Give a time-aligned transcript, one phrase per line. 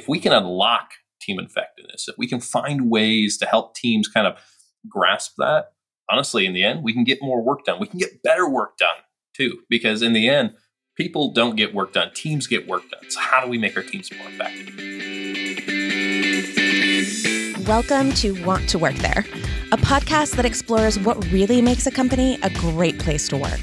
[0.00, 4.26] if we can unlock team effectiveness, if we can find ways to help teams kind
[4.26, 4.38] of
[4.88, 5.72] grasp that,
[6.10, 7.78] honestly, in the end, we can get more work done.
[7.78, 8.88] We can get better work done
[9.36, 10.54] too, because in the end,
[10.96, 13.10] people don't get work done, teams get work done.
[13.10, 14.74] So, how do we make our teams more effective?
[17.68, 19.26] Welcome to Want to Work There,
[19.70, 23.60] a podcast that explores what really makes a company a great place to work.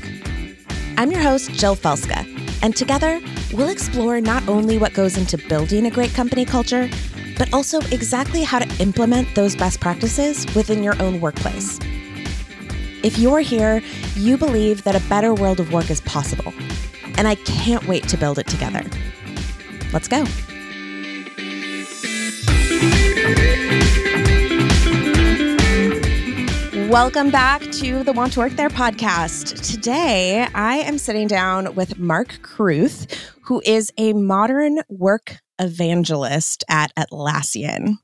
[0.98, 3.22] I'm your host, Jill Felska, and together
[3.54, 6.90] we'll explore not only what goes into building a great company culture,
[7.38, 11.80] but also exactly how to implement those best practices within your own workplace.
[13.04, 13.82] If you're here,
[14.16, 16.54] you believe that a better world of work is possible,
[17.18, 18.84] and I can't wait to build it together.
[19.94, 20.26] Let's go.
[26.90, 29.62] Welcome back to the Want to Work There podcast.
[29.70, 33.14] Today, I am sitting down with Mark Cruth,
[33.44, 37.96] who is a modern work evangelist at Atlassian.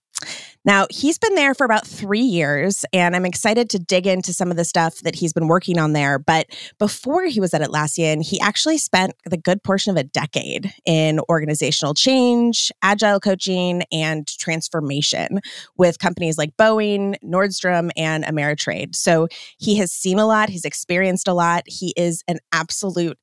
[0.66, 4.50] Now, he's been there for about three years, and I'm excited to dig into some
[4.50, 6.18] of the stuff that he's been working on there.
[6.18, 6.48] But
[6.80, 11.20] before he was at Atlassian, he actually spent the good portion of a decade in
[11.30, 15.42] organizational change, agile coaching, and transformation
[15.78, 18.96] with companies like Boeing, Nordstrom, and Ameritrade.
[18.96, 19.28] So
[19.58, 21.64] he has seen a lot, he's experienced a lot.
[21.68, 23.18] He is an absolute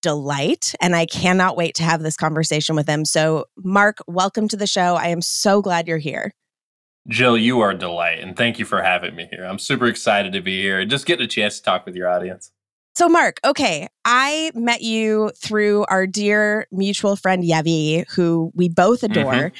[0.00, 0.74] delight.
[0.80, 3.04] And I cannot wait to have this conversation with him.
[3.04, 4.94] So, Mark, welcome to the show.
[4.94, 6.32] I am so glad you're here.
[7.08, 9.44] Jill, you are a delight, and thank you for having me here.
[9.44, 12.08] I'm super excited to be here and just getting a chance to talk with your
[12.08, 12.50] audience.
[12.96, 19.02] So, Mark, okay, I met you through our dear mutual friend Yevi, who we both
[19.02, 19.12] mm-hmm.
[19.12, 19.32] adore.
[19.34, 19.56] Mm-hmm.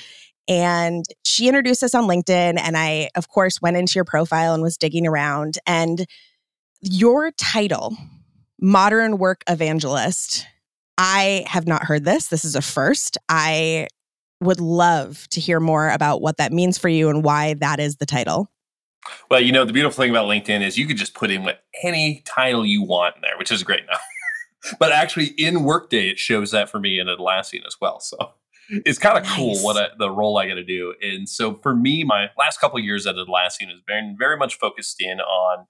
[0.48, 2.58] And she introduced us on LinkedIn.
[2.58, 5.58] And I, of course, went into your profile and was digging around.
[5.66, 6.06] And
[6.80, 7.94] your title,
[8.60, 10.46] Modern Work Evangelist,
[10.96, 12.28] I have not heard this.
[12.28, 13.18] This is a first.
[13.28, 13.88] I
[14.40, 17.96] would love to hear more about what that means for you and why that is
[17.96, 18.50] the title.
[19.30, 21.60] Well, you know, the beautiful thing about LinkedIn is you could just put in what
[21.82, 23.98] any title you want in there, which is great now.
[24.78, 28.00] but actually, in Workday, it shows that for me in Atlassian as well.
[28.00, 28.16] So
[28.68, 29.36] it's kind of nice.
[29.36, 30.94] cool what I, the role I got to do.
[31.00, 34.96] And so for me, my last couple years at Atlassian has been very much focused
[35.00, 35.66] in on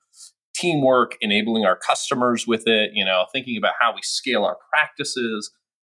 [0.55, 5.51] teamwork, enabling our customers with it, you know, thinking about how we scale our practices,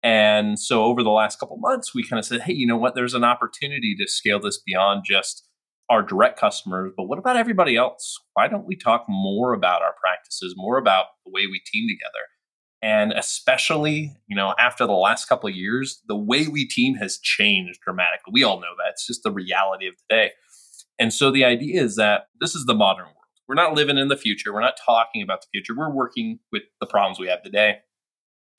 [0.03, 2.95] and so over the last couple months, we kind of said, hey, you know what?
[2.95, 5.45] There's an opportunity to scale this beyond just
[5.91, 8.19] our direct customers, but what about everybody else?
[8.35, 12.27] Why don't we talk more about our practices, more about the way we team together?
[12.81, 17.19] And especially, you know, after the last couple of years, the way we team has
[17.19, 18.31] changed dramatically.
[18.33, 18.91] We all know that.
[18.93, 20.33] It's just the reality of today.
[20.99, 23.15] And so the idea is that this is the modern world.
[23.49, 24.53] We're not living in the future.
[24.53, 25.75] We're not talking about the future.
[25.77, 27.79] We're working with the problems we have today.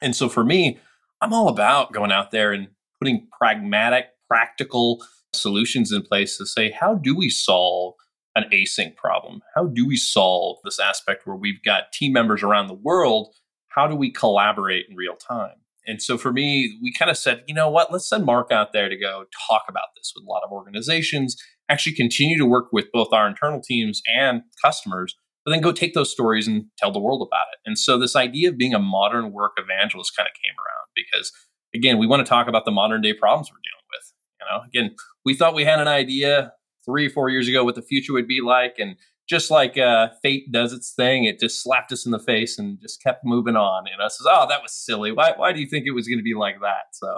[0.01, 0.79] And so for me,
[1.21, 2.69] I'm all about going out there and
[2.99, 5.03] putting pragmatic, practical
[5.33, 7.95] solutions in place to say, how do we solve
[8.35, 9.41] an async problem?
[9.55, 13.35] How do we solve this aspect where we've got team members around the world?
[13.69, 15.55] How do we collaborate in real time?
[15.85, 18.73] And so for me, we kind of said, you know what, let's send Mark out
[18.73, 21.35] there to go talk about this with a lot of organizations,
[21.67, 25.93] actually continue to work with both our internal teams and customers, but then go take
[25.93, 27.59] those stories and tell the world about it.
[27.65, 30.68] And so this idea of being a modern work evangelist kind of came around
[31.11, 31.31] because
[31.73, 34.13] again, we want to talk about the modern day problems we're dealing with.
[34.39, 34.95] You know, again,
[35.25, 36.53] we thought we had an idea
[36.85, 38.95] three or four years ago what the future would be like, and
[39.27, 42.81] just like uh, fate does its thing, it just slapped us in the face and
[42.81, 43.85] just kept moving on.
[43.91, 45.11] And us says, "Oh, that was silly.
[45.11, 45.33] Why?
[45.35, 47.15] Why do you think it was going to be like that?" So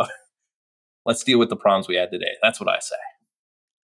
[1.05, 2.33] let's deal with the problems we had today.
[2.41, 2.95] That's what I say.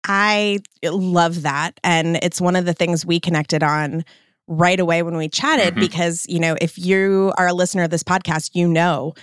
[0.07, 4.05] I love that, and it's one of the things we connected on
[4.47, 5.81] right away when we chatted mm-hmm.
[5.81, 9.15] because you know if you are a listener of this podcast, you know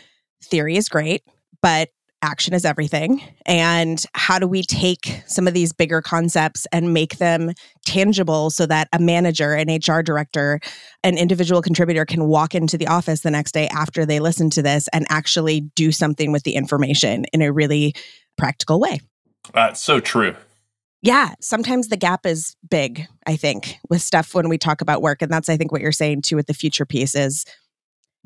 [0.43, 1.23] theory is great,
[1.61, 1.89] but
[2.21, 3.21] action is everything.
[3.45, 7.51] And how do we take some of these bigger concepts and make them
[7.85, 10.59] tangible so that a manager, an HR director,
[11.03, 14.61] an individual contributor can walk into the office the next day after they listen to
[14.61, 17.93] this and actually do something with the information in a really
[18.37, 18.99] practical way?
[19.53, 20.35] That's so true.
[21.03, 25.23] Yeah, sometimes the gap is big, I think, with stuff when we talk about work.
[25.23, 27.43] And that's, I think, what you're saying too with the future piece is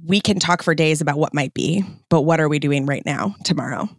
[0.03, 3.05] we can talk for days about what might be, but what are we doing right
[3.05, 3.89] now, tomorrow?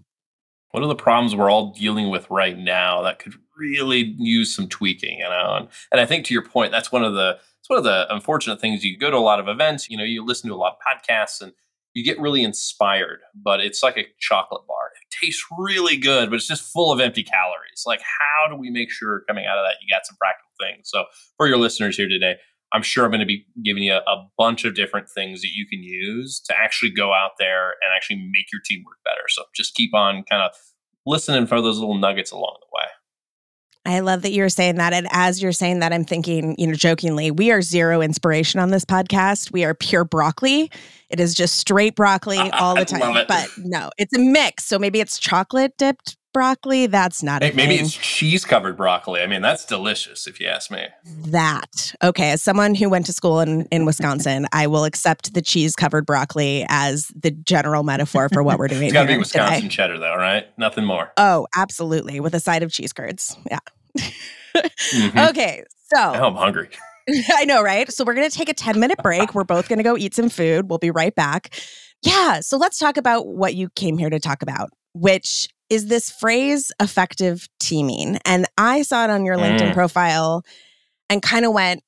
[0.72, 4.68] What are the problems we're all dealing with right now that could really use some
[4.68, 5.54] tweaking, you know?
[5.56, 8.06] And, and I think to your point, that's one of the it's one of the
[8.14, 8.84] unfortunate things.
[8.84, 10.78] You go to a lot of events, you know, you listen to a lot of
[10.78, 11.52] podcasts and
[11.94, 14.92] you get really inspired, but it's like a chocolate bar.
[15.02, 17.84] It tastes really good, but it's just full of empty calories.
[17.86, 20.90] Like, how do we make sure coming out of that you got some practical things?
[20.90, 21.06] So,
[21.38, 22.36] for your listeners here today,
[22.72, 25.50] I'm sure I'm going to be giving you a, a, bunch of different things that
[25.54, 29.22] you can use to actually go out there and actually make your team work better.
[29.28, 30.50] So just keep on kind of
[31.06, 32.86] listening for those little nuggets along the way.
[33.86, 34.92] I love that you're saying that.
[34.92, 38.70] And as you're saying that, I'm thinking, you know, jokingly, we are zero inspiration on
[38.70, 39.52] this podcast.
[39.52, 40.70] We are pure broccoli.
[41.08, 43.24] It is just straight broccoli all the time.
[43.28, 44.64] But no, it's a mix.
[44.64, 46.86] So maybe it's chocolate dipped broccoli.
[46.86, 47.86] That's not a Maybe thing.
[47.86, 49.22] it's cheese covered broccoli.
[49.22, 50.84] I mean, that's delicious if you ask me.
[51.28, 51.94] That.
[52.04, 52.30] Okay.
[52.32, 56.04] As someone who went to school in, in Wisconsin, I will accept the cheese covered
[56.04, 58.84] broccoli as the general metaphor for what we're doing.
[58.84, 59.68] it's got to be Wisconsin today.
[59.68, 60.46] cheddar, though, right?
[60.58, 61.10] Nothing more.
[61.16, 62.20] Oh, absolutely.
[62.20, 63.34] With a side of cheese curds.
[63.50, 63.60] Yeah.
[63.98, 65.18] mm-hmm.
[65.30, 65.64] Okay.
[65.94, 66.68] So now I'm hungry.
[67.32, 67.90] I know, right?
[67.90, 69.34] So we're going to take a 10 minute break.
[69.34, 70.68] We're both going to go eat some food.
[70.68, 71.58] We'll be right back.
[72.02, 72.40] Yeah.
[72.40, 76.72] So let's talk about what you came here to talk about, which is this phrase
[76.80, 78.18] effective teaming.
[78.24, 79.74] And I saw it on your LinkedIn mm.
[79.74, 80.44] profile
[81.08, 81.82] and kind of went,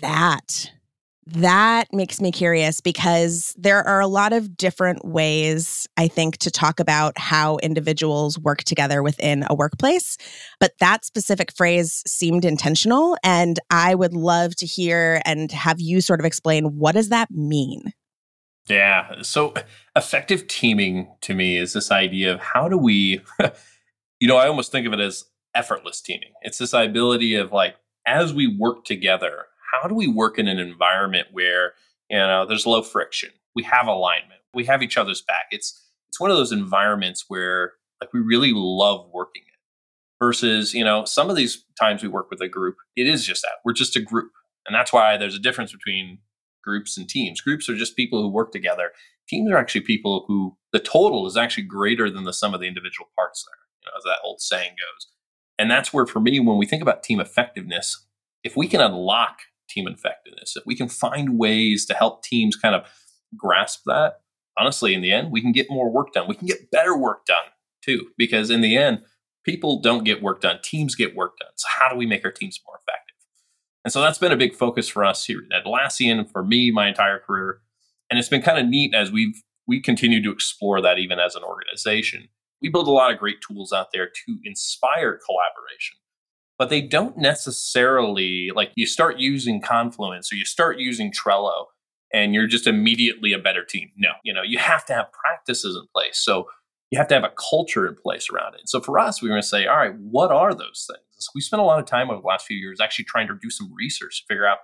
[0.00, 0.70] that.
[1.26, 6.50] That makes me curious because there are a lot of different ways, I think, to
[6.50, 10.16] talk about how individuals work together within a workplace.
[10.58, 13.16] But that specific phrase seemed intentional.
[13.22, 17.30] And I would love to hear and have you sort of explain what does that
[17.30, 17.92] mean?
[18.70, 19.22] Yeah.
[19.22, 19.52] So
[19.96, 23.20] effective teaming to me is this idea of how do we,
[24.20, 25.24] you know, I almost think of it as
[25.54, 26.32] effortless teaming.
[26.42, 27.74] It's this ability of like,
[28.06, 31.72] as we work together, how do we work in an environment where,
[32.08, 35.46] you know, there's low friction, we have alignment, we have each other's back.
[35.50, 40.84] It's, it's one of those environments where like we really love working in versus, you
[40.84, 43.72] know, some of these times we work with a group, it is just that we're
[43.72, 44.30] just a group.
[44.66, 46.18] And that's why there's a difference between
[46.62, 47.40] groups and teams.
[47.40, 48.92] Groups are just people who work together.
[49.28, 52.66] Teams are actually people who the total is actually greater than the sum of the
[52.66, 55.08] individual parts there, you know, as that old saying goes.
[55.58, 58.06] And that's where, for me, when we think about team effectiveness,
[58.42, 62.74] if we can unlock team effectiveness, if we can find ways to help teams kind
[62.74, 62.86] of
[63.36, 64.20] grasp that,
[64.58, 66.28] honestly, in the end, we can get more work done.
[66.28, 67.36] We can get better work done
[67.84, 69.02] too, because in the end,
[69.44, 71.50] people don't get work done, teams get work done.
[71.56, 73.09] So, how do we make our teams more effective?
[73.84, 76.88] And so that's been a big focus for us here at Atlassian, for me, my
[76.88, 77.60] entire career.
[78.10, 81.36] And it's been kind of neat as we've we continue to explore that even as
[81.36, 82.28] an organization.
[82.60, 85.96] We build a lot of great tools out there to inspire collaboration,
[86.58, 91.66] but they don't necessarily like you start using Confluence or you start using Trello
[92.12, 93.90] and you're just immediately a better team.
[93.96, 96.18] No, you know, you have to have practices in place.
[96.18, 96.48] So
[96.90, 98.62] you have to have a culture in place around it.
[98.68, 101.09] So for us, we were going to say, all right, what are those things?
[101.20, 103.38] So we spent a lot of time over the last few years actually trying to
[103.40, 104.58] do some research to figure out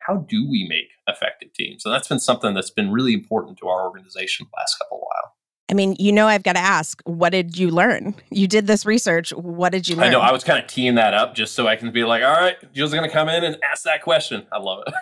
[0.00, 1.84] how do we make effective teams.
[1.84, 5.02] And that's been something that's been really important to our organization the last couple of
[5.02, 5.34] while.
[5.70, 8.14] I mean, you know, I've got to ask, what did you learn?
[8.30, 9.30] You did this research.
[9.34, 10.06] What did you learn?
[10.06, 10.20] I know.
[10.20, 12.56] I was kind of teeing that up just so I can be like, all right,
[12.72, 14.46] Jill's going to come in and ask that question.
[14.50, 14.94] I love it.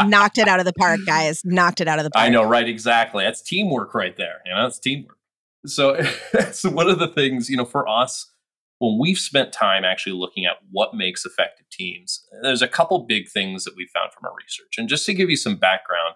[0.08, 1.42] Knocked it out of the park, guys.
[1.44, 2.24] Knocked it out of the park.
[2.24, 2.68] I know, right?
[2.68, 3.22] Exactly.
[3.22, 4.40] That's teamwork right there.
[4.44, 5.16] You know, it's teamwork.
[5.66, 6.02] So,
[6.52, 8.32] so one of the things, you know, for us,
[8.84, 13.28] when we've spent time actually looking at what makes effective teams, there's a couple big
[13.28, 14.74] things that we found from our research.
[14.78, 16.14] And just to give you some background,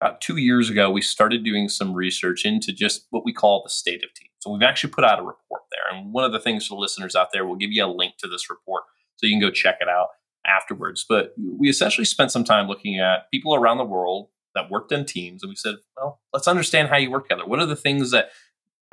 [0.00, 3.70] about two years ago, we started doing some research into just what we call the
[3.70, 4.30] state of teams.
[4.40, 5.98] So we've actually put out a report there.
[5.98, 8.14] And one of the things for the listeners out there, we'll give you a link
[8.18, 8.82] to this report
[9.16, 10.08] so you can go check it out
[10.46, 11.06] afterwards.
[11.08, 15.06] But we essentially spent some time looking at people around the world that worked in
[15.06, 15.42] teams.
[15.42, 17.48] And we said, well, let's understand how you work together.
[17.48, 18.28] What are the things that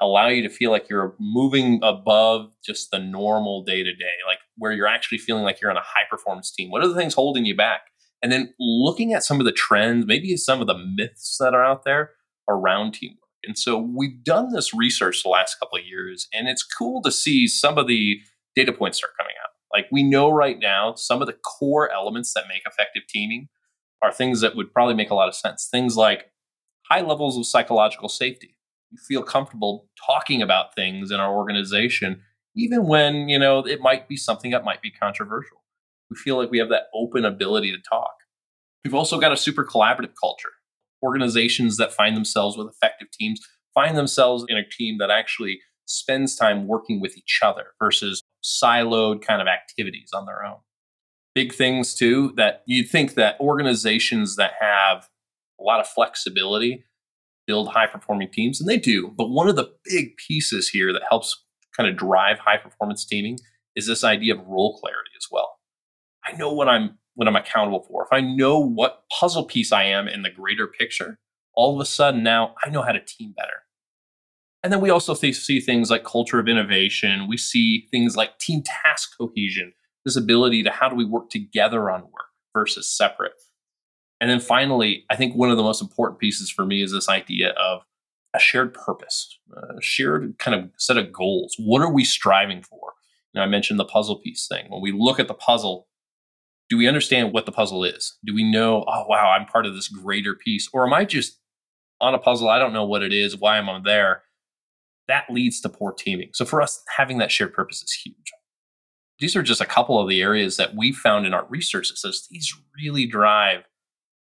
[0.01, 4.39] allow you to feel like you're moving above just the normal day to day, like
[4.57, 6.71] where you're actually feeling like you're on a high performance team.
[6.71, 7.81] What are the things holding you back?
[8.23, 11.63] And then looking at some of the trends, maybe some of the myths that are
[11.63, 12.11] out there
[12.49, 13.17] around teamwork.
[13.43, 17.11] And so we've done this research the last couple of years, and it's cool to
[17.11, 18.19] see some of the
[18.55, 19.49] data points start coming out.
[19.73, 23.49] Like we know right now, some of the core elements that make effective teaming
[24.01, 25.67] are things that would probably make a lot of sense.
[25.71, 26.31] Things like
[26.89, 28.57] high levels of psychological safety
[28.99, 32.21] feel comfortable talking about things in our organization,
[32.55, 35.63] even when, you know, it might be something that might be controversial.
[36.09, 38.13] We feel like we have that open ability to talk.
[38.83, 40.51] We've also got a super collaborative culture.
[41.03, 43.39] Organizations that find themselves with effective teams
[43.73, 49.21] find themselves in a team that actually spends time working with each other versus siloed
[49.21, 50.57] kind of activities on their own.
[51.33, 55.07] Big things too that you'd think that organizations that have
[55.59, 56.83] a lot of flexibility
[57.47, 59.13] build high performing teams, and they do.
[59.17, 61.43] But one of the big pieces here that helps
[61.75, 63.37] kind of drive high performance teaming
[63.75, 65.57] is this idea of role clarity as well.
[66.25, 68.03] I know what I'm what I'm accountable for.
[68.03, 71.19] If I know what puzzle piece I am in the greater picture,
[71.53, 73.63] all of a sudden now I know how to team better.
[74.63, 77.27] And then we also see things like culture of innovation.
[77.27, 79.73] We see things like team task cohesion,
[80.05, 83.33] this ability to how do we work together on work versus separate.
[84.21, 87.09] And then finally, I think one of the most important pieces for me is this
[87.09, 87.81] idea of
[88.35, 91.55] a shared purpose, a shared kind of set of goals.
[91.57, 92.93] What are we striving for?
[93.33, 94.67] You know, I mentioned the puzzle piece thing.
[94.69, 95.87] When we look at the puzzle,
[96.69, 98.17] do we understand what the puzzle is?
[98.23, 100.69] Do we know, oh, wow, I'm part of this greater piece?
[100.71, 101.39] Or am I just
[101.99, 102.47] on a puzzle?
[102.47, 104.21] I don't know what it is, why am I'm there.
[105.07, 106.29] That leads to poor teaming.
[106.33, 108.31] So for us, having that shared purpose is huge.
[109.19, 111.97] These are just a couple of the areas that we found in our research that
[111.97, 113.63] says these really drive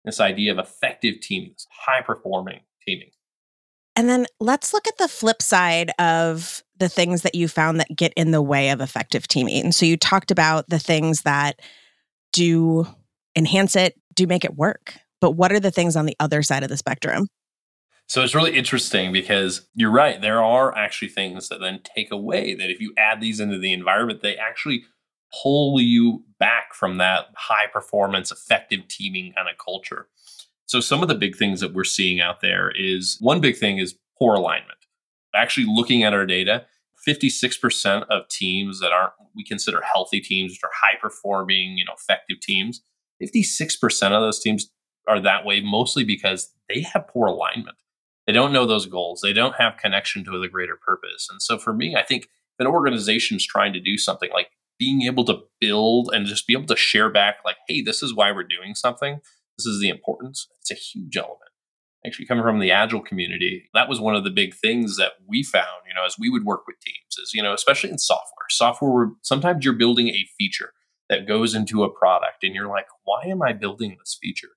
[0.05, 3.09] this idea of effective teaming, high performing teaming.
[3.95, 7.95] And then let's look at the flip side of the things that you found that
[7.95, 9.71] get in the way of effective teaming.
[9.71, 11.61] So you talked about the things that
[12.33, 12.85] do
[13.35, 14.95] enhance it, do make it work.
[15.21, 17.27] But what are the things on the other side of the spectrum?
[18.07, 20.21] So it's really interesting because you're right.
[20.21, 23.73] There are actually things that then take away that if you add these into the
[23.73, 24.83] environment, they actually
[25.41, 30.07] pull you back from that high performance, effective teaming kind of culture.
[30.65, 33.77] So some of the big things that we're seeing out there is one big thing
[33.77, 34.77] is poor alignment.
[35.35, 36.65] Actually looking at our data,
[37.07, 41.93] 56% of teams that aren't we consider healthy teams, which are high performing, you know,
[41.93, 42.81] effective teams,
[43.21, 44.71] 56% of those teams
[45.07, 47.77] are that way mostly because they have poor alignment.
[48.25, 49.21] They don't know those goals.
[49.21, 51.27] They don't have connection to the greater purpose.
[51.29, 52.27] And so for me, I think
[52.57, 56.53] an organization is trying to do something like being able to build and just be
[56.53, 59.19] able to share back like, hey, this is why we're doing something.
[59.57, 60.47] This is the importance.
[60.61, 61.39] It's a huge element.
[62.05, 65.41] Actually coming from the agile community that was one of the big things that we
[65.41, 68.45] found you know as we would work with teams is you know especially in software.
[68.49, 70.73] Software sometimes you're building a feature
[71.09, 74.49] that goes into a product and you're like why am i building this feature?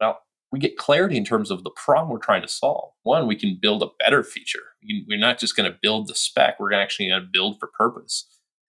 [0.00, 2.92] Well we get clarity in terms of the problem we're trying to solve.
[3.02, 4.62] One we can build a better feature.
[5.06, 6.58] We're not just going to build the spec.
[6.58, 8.26] We're actually going to build for purpose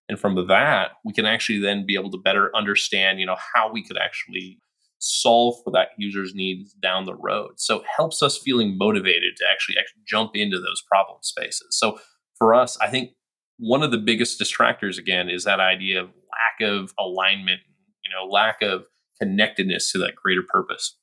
[0.08, 3.70] and from that we can actually then be able to better understand you know how
[3.70, 4.58] we could actually
[4.98, 7.52] solve for that user's needs down the road.
[7.56, 11.68] So it helps us feeling motivated to actually, actually jump into those problem spaces.
[11.70, 11.98] So
[12.36, 13.10] for us, I think
[13.58, 17.60] one of the biggest distractors again is that idea of lack of alignment,
[18.04, 18.84] you know, lack of
[19.20, 20.96] connectedness to that greater purpose.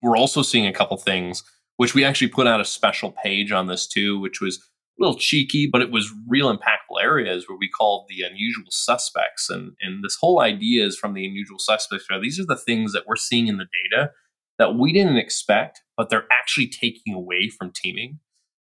[0.00, 1.42] We're also seeing a couple things
[1.78, 4.62] which we actually put out a special page on this too, which was
[4.98, 9.48] little cheeky, but it was real impactful areas where we called the unusual suspects.
[9.50, 12.06] And, and this whole idea is from the unusual suspects.
[12.20, 14.10] These are the things that we're seeing in the data
[14.58, 18.20] that we didn't expect, but they're actually taking away from teaming.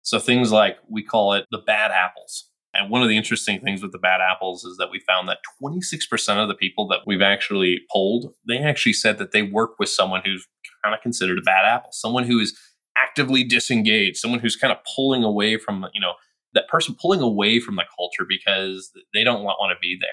[0.03, 2.51] So things like we call it the bad apples.
[2.75, 5.39] And one of the interesting things with the bad apples is that we found that
[5.63, 9.89] 26% of the people that we've actually polled, they actually said that they work with
[9.89, 10.47] someone who's
[10.83, 12.59] kind of considered a bad apple, someone who is
[12.97, 16.15] actively disengaged, someone who's kind of pulling away from, you know,
[16.55, 20.11] that person pulling away from the culture because they don't want, want to be there.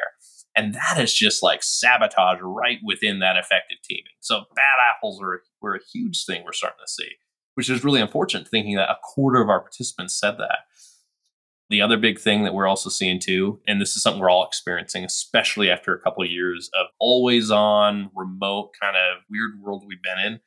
[0.56, 4.14] And that is just like sabotage right within that effective teaming.
[4.20, 7.12] So bad apples are, were a huge thing we're starting to see,
[7.56, 10.60] which is really unfortunate thinking that a quarter of our participants said that.
[11.70, 14.46] The other big thing that we're also seeing too, and this is something we're all
[14.46, 19.86] experiencing, especially after a couple of years of always on, remote kind of weird world
[19.88, 20.40] we've been in,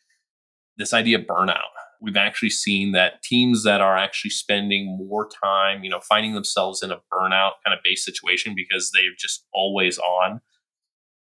[0.76, 5.85] this idea of burnout we've actually seen that teams that are actually spending more time,
[5.85, 9.99] you know, finding themselves in a burnout kind of base situation because they're just always
[9.99, 10.41] on.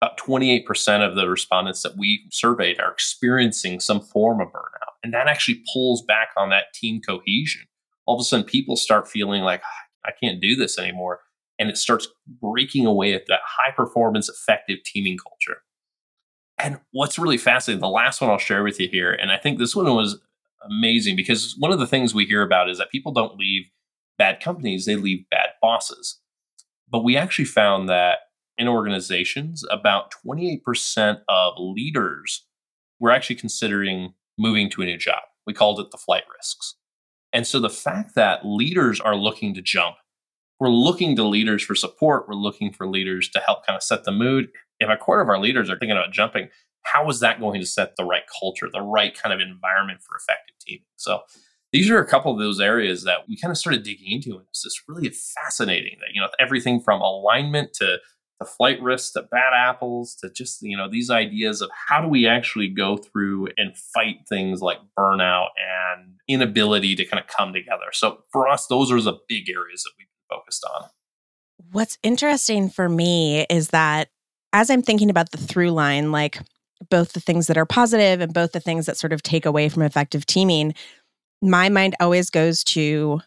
[0.00, 4.95] About 28% of the respondents that we surveyed are experiencing some form of burnout.
[5.05, 7.62] And that actually pulls back on that team cohesion.
[8.07, 9.62] All of a sudden, people start feeling like,
[10.05, 11.21] I can't do this anymore.
[11.59, 12.09] And it starts
[12.41, 15.62] breaking away at that high performance, effective teaming culture.
[16.59, 19.59] And what's really fascinating, the last one I'll share with you here, and I think
[19.59, 20.21] this one was
[20.71, 23.64] amazing because one of the things we hear about is that people don't leave
[24.19, 26.21] bad companies, they leave bad bosses.
[26.88, 28.19] But we actually found that
[28.59, 32.47] in organizations, about 28% of leaders
[33.00, 35.23] were actually considering moving to a new job.
[35.47, 36.76] We called it the flight risks.
[37.33, 39.97] And so the fact that leaders are looking to jump,
[40.61, 44.04] we're looking to leaders for support, we're looking for leaders to help kind of set
[44.04, 44.49] the mood.
[44.78, 46.50] If a quarter of our leaders are thinking about jumping,
[46.84, 50.16] how is that going to set the right culture, the right kind of environment for
[50.16, 50.84] effective teaming?
[50.96, 51.20] So
[51.72, 54.32] these are a couple of those areas that we kind of started digging into.
[54.32, 57.98] And it's just really fascinating that, you know, everything from alignment to
[58.38, 62.08] the flight risks to bad apples to just, you know, these ideas of how do
[62.08, 67.52] we actually go through and fight things like burnout and inability to kind of come
[67.52, 67.86] together.
[67.92, 70.88] So for us, those are the big areas that we focused on.
[71.70, 74.08] What's interesting for me is that
[74.52, 76.38] as I'm thinking about the through line, like
[76.90, 79.68] both the things that are positive and both the things that sort of take away
[79.68, 80.74] from effective teaming,
[81.40, 83.20] my mind always goes to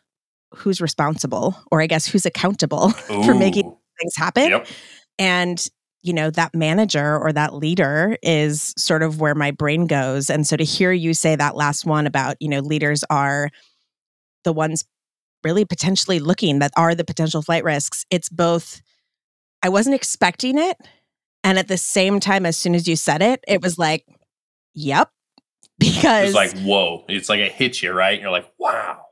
[0.53, 2.89] who's responsible, or I guess who's accountable
[3.25, 4.49] for making things happen.
[4.49, 4.67] Yep.
[5.19, 5.67] And
[6.05, 10.29] you know, that manager or that leader is sort of where my brain goes.
[10.29, 13.49] And so to hear you say that last one about, you know, leaders are
[14.43, 14.85] the ones
[15.43, 18.05] really potentially looking that are the potential flight risks.
[18.11, 18.83] It's both,
[19.63, 20.77] I wasn't expecting it.
[21.45, 24.03] And at the same time, as soon as you said it, it was like,
[24.73, 25.11] yep.
[25.77, 28.19] Because it's like, whoa, it's like it hits you, right?
[28.19, 29.05] You're like, wow.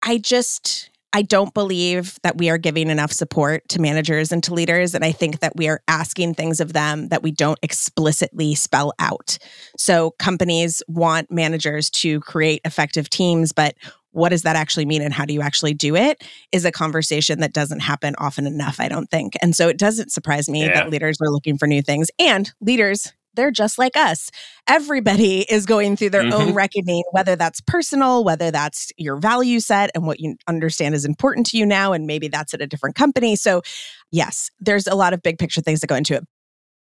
[0.00, 4.52] I just, I don't believe that we are giving enough support to managers and to
[4.52, 4.96] leaders.
[4.96, 8.92] And I think that we are asking things of them that we don't explicitly spell
[8.98, 9.38] out.
[9.78, 13.76] So companies want managers to create effective teams, but
[14.10, 17.38] what does that actually mean and how do you actually do it is a conversation
[17.40, 19.34] that doesn't happen often enough, I don't think.
[19.40, 20.74] And so it doesn't surprise me yeah.
[20.74, 24.30] that leaders are looking for new things and leaders they're just like us.
[24.66, 26.48] Everybody is going through their mm-hmm.
[26.48, 31.04] own reckoning, whether that's personal, whether that's your value set and what you understand is
[31.04, 31.92] important to you now.
[31.92, 33.36] And maybe that's at a different company.
[33.36, 33.62] So,
[34.10, 36.24] yes, there's a lot of big picture things that go into it.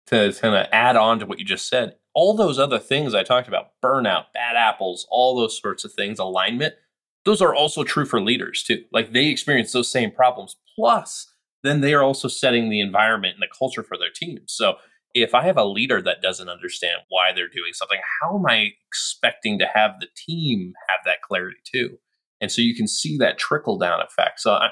[0.07, 3.23] To kind of add on to what you just said, all those other things I
[3.23, 6.73] talked about burnout, bad apples, all those sorts of things, alignment
[7.27, 8.85] those are also true for leaders too.
[8.93, 10.55] Like they experience those same problems.
[10.77, 11.27] Plus,
[11.61, 14.43] then they are also setting the environment and the culture for their teams.
[14.47, 14.75] So
[15.21, 18.71] if I have a leader that doesn't understand why they're doing something, how am I
[18.88, 21.97] expecting to have the team have that clarity too?
[22.39, 24.39] And so you can see that trickle down effect.
[24.39, 24.69] So I,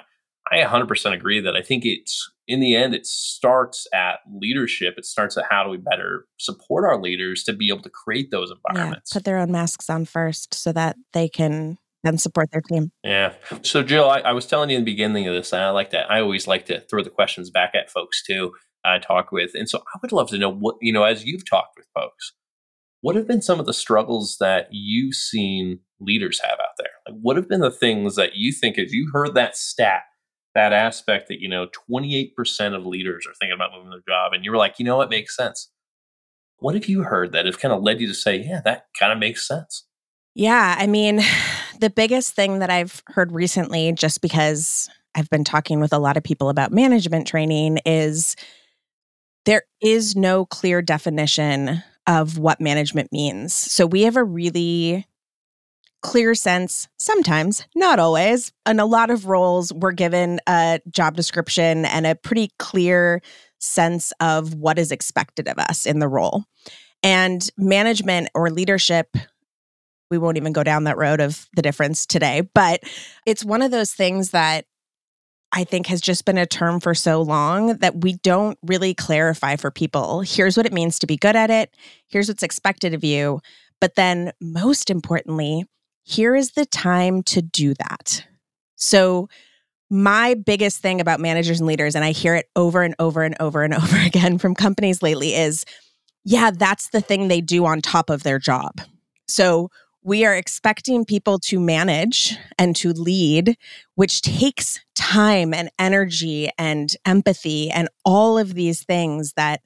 [0.51, 4.95] I 100% agree that I think it's in the end, it starts at leadership.
[4.97, 8.29] It starts at how do we better support our leaders to be able to create
[8.29, 9.11] those environments.
[9.11, 12.91] Yeah, put their own masks on first so that they can then support their team.
[13.03, 13.33] Yeah.
[13.63, 15.89] So, Jill, I, I, was telling you in the beginning of this, and I like
[15.89, 16.09] that.
[16.11, 18.53] I always like to throw the questions back at folks too.
[18.85, 19.51] I talk with.
[19.53, 22.33] And so I would love to know what, you know, as you've talked with folks,
[23.01, 26.87] what have been some of the struggles that you've seen leaders have out there?
[27.07, 30.01] Like, what have been the things that you think, as you heard that stat,
[30.55, 32.31] that aspect that, you know, 28%
[32.75, 35.09] of leaders are thinking about moving their job, and you were like, you know, it
[35.09, 35.69] makes sense.
[36.57, 39.11] What have you heard that have kind of led you to say, yeah, that kind
[39.11, 39.85] of makes sense?
[40.33, 40.75] Yeah.
[40.77, 41.21] I mean,
[41.79, 46.17] the biggest thing that I've heard recently, just because I've been talking with a lot
[46.17, 48.35] of people about management training, is
[49.45, 53.53] there is no clear definition of what management means.
[53.53, 55.07] So we have a really
[56.01, 58.51] clear sense, sometimes, not always.
[58.67, 63.21] In a lot of roles, we're given a job description and a pretty clear
[63.59, 66.43] sense of what is expected of us in the role.
[67.01, 69.15] And management or leadership,
[70.11, 72.81] we won't even go down that road of the difference today, but
[73.25, 74.65] it's one of those things that
[75.55, 79.55] I think has just been a term for so long that we don't really clarify
[79.55, 80.19] for people.
[80.19, 81.73] Here's what it means to be good at it.
[82.07, 83.39] Here's what's expected of you.
[83.79, 85.65] But then, most importantly,
[86.03, 88.25] here is the time to do that.
[88.75, 89.29] So,
[89.89, 93.35] my biggest thing about managers and leaders, and I hear it over and over and
[93.39, 95.63] over and over again from companies lately, is
[96.25, 98.81] yeah, that's the thing they do on top of their job.
[99.27, 99.69] So,
[100.05, 103.57] we are expecting people to manage and to lead,
[103.95, 109.61] which takes time and energy and empathy and all of these things that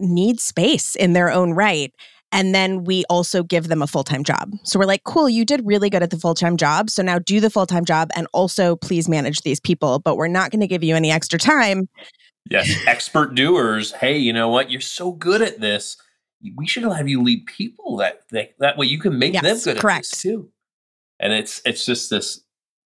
[0.00, 1.92] need space in their own right.
[2.32, 4.50] And then we also give them a full time job.
[4.64, 6.88] So we're like, cool, you did really good at the full time job.
[6.88, 10.28] So now do the full time job and also please manage these people, but we're
[10.28, 11.86] not going to give you any extra time.
[12.50, 13.92] Yes, expert doers.
[13.92, 14.70] Hey, you know what?
[14.70, 15.98] You're so good at this
[16.56, 19.74] we should have you lead people that that, that way you can make yes, them
[19.74, 20.06] good correct.
[20.06, 20.50] at this too.
[21.20, 22.40] And it's it's just this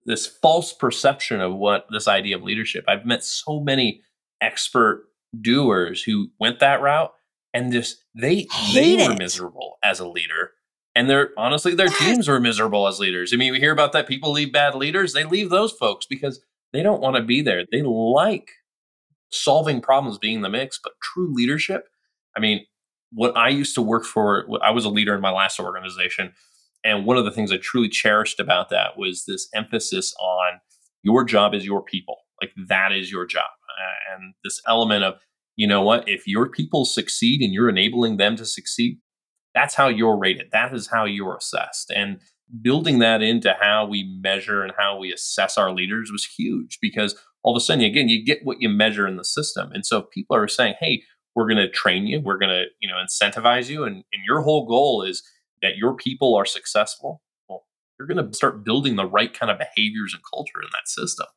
[0.05, 2.85] this false perception of what this idea of leadership.
[2.87, 4.01] I've met so many
[4.41, 5.05] expert
[5.39, 7.13] doers who went that route
[7.53, 9.19] and just they Hate they were it.
[9.19, 10.51] miserable as a leader.
[10.95, 13.33] And they're honestly their teams were miserable as leaders.
[13.33, 15.13] I mean, we hear about that people leave bad leaders.
[15.13, 16.41] They leave those folks because
[16.73, 17.65] they don't want to be there.
[17.71, 18.51] They like
[19.31, 21.87] solving problems being the mix, but true leadership.
[22.35, 22.65] I mean,
[23.11, 26.33] what I used to work for, I was a leader in my last organization.
[26.83, 30.59] And one of the things I truly cherished about that was this emphasis on
[31.03, 32.17] your job is your people.
[32.41, 33.49] Like that is your job.
[34.13, 35.15] And this element of,
[35.55, 38.99] you know what, if your people succeed and you're enabling them to succeed,
[39.53, 40.47] that's how you're rated.
[40.51, 41.91] That is how you're assessed.
[41.93, 42.19] And
[42.61, 47.15] building that into how we measure and how we assess our leaders was huge because
[47.43, 49.71] all of a sudden, again, you get what you measure in the system.
[49.71, 51.03] And so if people are saying, hey,
[51.35, 54.41] we're going to train you we're going to you know incentivize you and, and your
[54.41, 55.23] whole goal is
[55.61, 57.65] that your people are successful well
[57.97, 61.27] you're going to start building the right kind of behaviors and culture in that system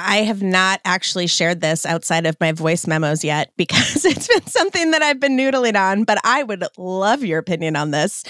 [0.00, 4.46] I have not actually shared this outside of my voice memos yet because it's been
[4.46, 8.22] something that I've been noodling on, but I would love your opinion on this.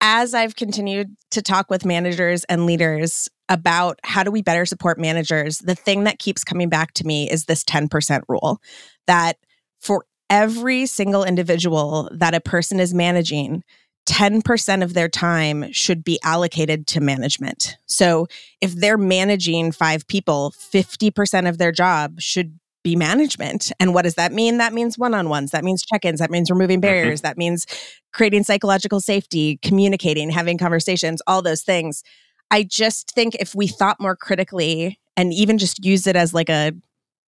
[0.00, 4.98] As I've continued to talk with managers and leaders about how do we better support
[4.98, 8.62] managers, the thing that keeps coming back to me is this 10% rule
[9.06, 9.36] that
[9.80, 13.64] for every single individual that a person is managing,
[14.06, 17.76] 10% of their time should be allocated to management.
[17.86, 18.26] So
[18.60, 23.72] if they're managing five people, 50% of their job should be management.
[23.78, 24.58] And what does that mean?
[24.58, 26.88] That means one on ones, that means check ins, that means removing mm-hmm.
[26.88, 27.26] barriers, mm-hmm.
[27.28, 27.66] that means
[28.12, 32.02] creating psychological safety, communicating, having conversations, all those things.
[32.50, 36.48] I just think if we thought more critically and even just use it as like
[36.48, 36.72] a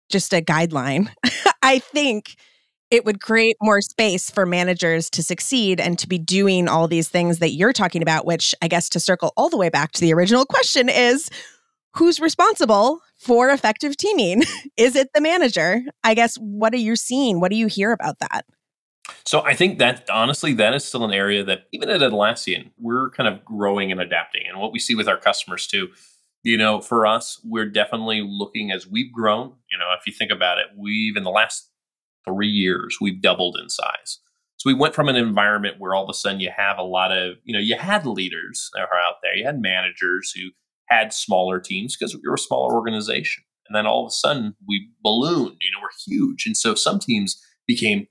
[0.09, 1.09] just a guideline,
[1.63, 2.35] I think
[2.91, 7.09] it would create more space for managers to succeed and to be doing all these
[7.09, 10.01] things that you're talking about, which I guess to circle all the way back to
[10.01, 11.29] the original question is
[11.95, 14.43] who's responsible for effective teaming?
[14.77, 15.81] is it the manager?
[16.03, 17.39] I guess, what are you seeing?
[17.39, 18.45] What do you hear about that?
[19.25, 23.09] So I think that honestly, that is still an area that even at Atlassian, we're
[23.09, 24.43] kind of growing and adapting.
[24.47, 25.89] And what we see with our customers too,
[26.43, 29.53] you know, for us, we're definitely looking as we've grown.
[29.71, 31.69] You know, if you think about it, we've in the last
[32.27, 34.19] three years, we've doubled in size.
[34.57, 37.11] So we went from an environment where all of a sudden you have a lot
[37.11, 40.51] of, you know, you had leaders that are out there, you had managers who
[40.87, 43.43] had smaller teams because we were a smaller organization.
[43.67, 46.45] And then all of a sudden we ballooned, you know, we're huge.
[46.45, 48.07] And so some teams became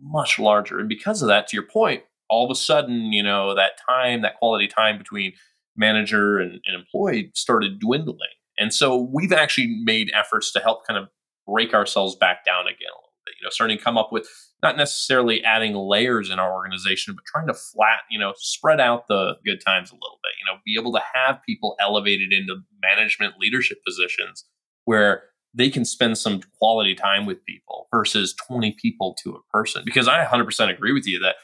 [0.00, 0.78] much larger.
[0.78, 4.22] And because of that, to your point, all of a sudden, you know, that time,
[4.22, 5.34] that quality time between
[5.76, 8.28] manager and, and employee started dwindling.
[8.58, 11.08] And so we've actually made efforts to help kind of
[11.46, 14.28] break ourselves back down again a little bit, you know, starting to come up with
[14.62, 19.08] not necessarily adding layers in our organization, but trying to flat, you know, spread out
[19.08, 22.56] the good times a little bit, you know, be able to have people elevated into
[22.80, 24.44] management leadership positions
[24.84, 29.82] where they can spend some quality time with people versus 20 people to a person.
[29.84, 31.36] Because I 100% agree with you that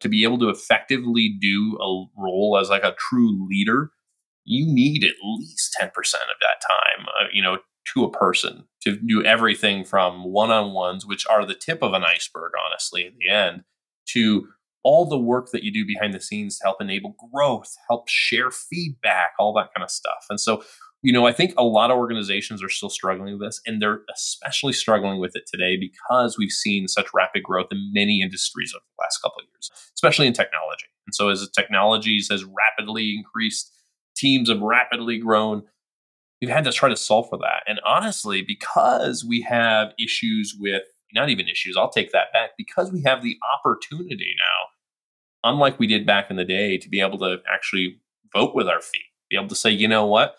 [0.00, 3.90] to be able to effectively do a role as like a true leader,
[4.44, 7.58] you need at least 10% of that time, uh, you know,
[7.92, 12.52] to a person to do everything from one-on-ones, which are the tip of an iceberg,
[12.66, 13.64] honestly, at the end,
[14.06, 14.48] to
[14.82, 18.50] all the work that you do behind the scenes to help enable growth, help share
[18.50, 20.26] feedback, all that kind of stuff.
[20.28, 20.62] And so
[21.04, 24.00] you know, I think a lot of organizations are still struggling with this, and they're
[24.14, 28.82] especially struggling with it today because we've seen such rapid growth in many industries over
[28.96, 30.86] the last couple of years, especially in technology.
[31.06, 33.70] And so, as technologies has rapidly increased,
[34.16, 35.64] teams have rapidly grown.
[36.40, 37.64] We've had to try to solve for that.
[37.66, 42.90] And honestly, because we have issues with not even issues, I'll take that back, because
[42.90, 47.18] we have the opportunity now, unlike we did back in the day, to be able
[47.18, 48.00] to actually
[48.32, 50.36] vote with our feet, be able to say, you know what?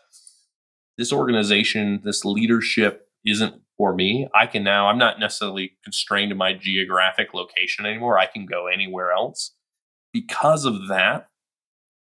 [0.98, 4.28] This organization, this leadership isn't for me.
[4.34, 8.18] I can now, I'm not necessarily constrained to my geographic location anymore.
[8.18, 9.54] I can go anywhere else.
[10.14, 11.28] Because of that,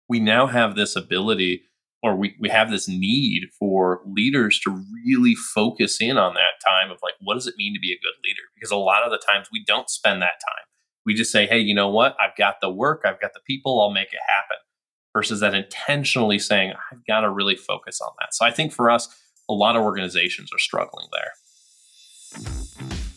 [0.07, 1.63] we now have this ability
[2.03, 6.91] or we, we have this need for leaders to really focus in on that time
[6.91, 8.43] of like, what does it mean to be a good leader?
[8.55, 10.65] Because a lot of the times we don't spend that time.
[11.05, 12.15] We just say, hey, you know what?
[12.19, 14.57] I've got the work, I've got the people, I'll make it happen
[15.13, 18.33] versus that intentionally saying, I've got to really focus on that.
[18.33, 19.07] So I think for us,
[19.49, 21.31] a lot of organizations are struggling there.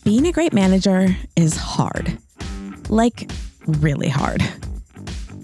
[0.04, 2.16] Being a great manager is hard,
[2.88, 3.30] like
[3.66, 4.42] really hard.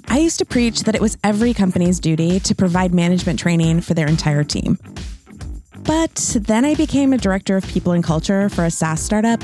[0.09, 3.95] I used to preach that it was every company's duty to provide management training for
[3.95, 4.79] their entire team.
[5.83, 9.43] But then I became a director of people and culture for a SaaS startup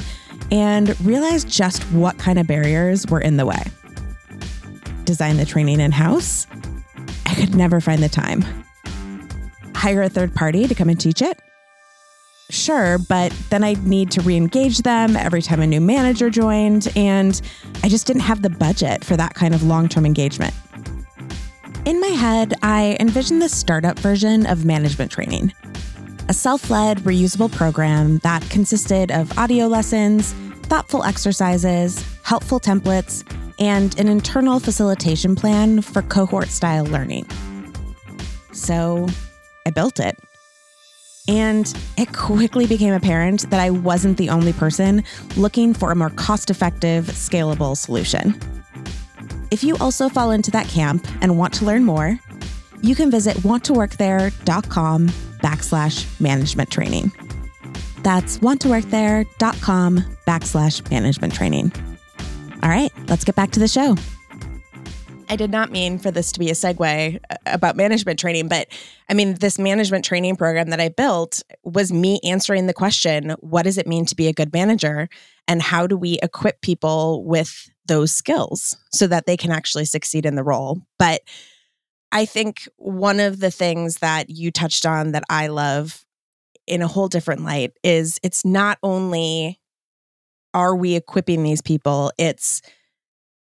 [0.50, 3.62] and realized just what kind of barriers were in the way.
[5.04, 6.46] Design the training in house,
[7.32, 8.44] I could never find the time.
[9.74, 11.40] Hire a third party to come and teach it?
[12.50, 16.92] Sure, but then I'd need to re engage them every time a new manager joined,
[16.94, 17.40] and
[17.82, 20.52] I just didn't have the budget for that kind of long term engagement.
[21.86, 25.54] In my head, I envisioned the startup version of management training
[26.28, 33.24] a self led, reusable program that consisted of audio lessons, thoughtful exercises, helpful templates,
[33.62, 37.24] and an internal facilitation plan for cohort style learning.
[38.52, 39.06] So
[39.64, 40.18] I built it.
[41.28, 45.04] And it quickly became apparent that I wasn't the only person
[45.36, 48.34] looking for a more cost effective, scalable solution.
[49.52, 52.18] If you also fall into that camp and want to learn more,
[52.80, 57.12] you can visit wanttoworkthere.com backslash management training.
[58.02, 61.91] That's wanttoworkthere.com backslash management training.
[62.62, 63.96] All right, let's get back to the show.
[65.28, 68.68] I did not mean for this to be a segue uh, about management training, but
[69.08, 73.62] I mean, this management training program that I built was me answering the question what
[73.62, 75.08] does it mean to be a good manager?
[75.48, 80.26] And how do we equip people with those skills so that they can actually succeed
[80.26, 80.82] in the role?
[80.98, 81.22] But
[82.12, 86.04] I think one of the things that you touched on that I love
[86.66, 89.61] in a whole different light is it's not only
[90.54, 92.12] are we equipping these people?
[92.18, 92.62] It's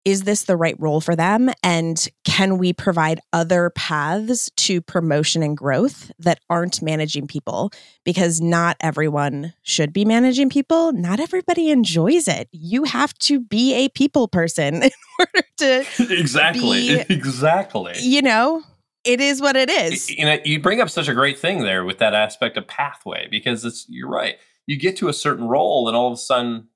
[0.05, 1.51] is this the right role for them?
[1.63, 7.71] And can we provide other paths to promotion and growth that aren't managing people?
[8.05, 10.93] Because not everyone should be managing people.
[10.93, 12.49] Not everybody enjoys it.
[12.51, 15.87] You have to be a people person in order to.
[16.11, 16.89] exactly.
[16.89, 17.95] Be, exactly.
[18.01, 18.63] You know,
[19.05, 20.11] it is what it is.
[20.11, 23.29] You know, you bring up such a great thing there with that aspect of pathway
[23.31, 24.37] because it's, you're right.
[24.67, 26.69] You get to a certain role and all of a sudden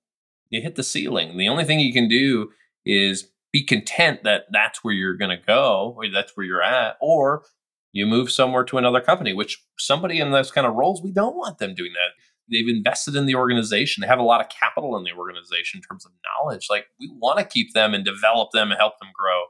[0.50, 1.36] you hit the ceiling.
[1.36, 2.50] The only thing you can do
[2.84, 6.96] is be content that that's where you're going to go or that's where you're at
[7.00, 7.44] or
[7.92, 11.36] you move somewhere to another company which somebody in those kind of roles we don't
[11.36, 12.10] want them doing that.
[12.48, 14.02] They've invested in the organization.
[14.02, 16.66] They have a lot of capital in the organization in terms of knowledge.
[16.70, 19.42] Like we want to keep them and develop them and help them grow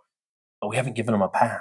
[0.61, 1.61] but we haven't given them a path.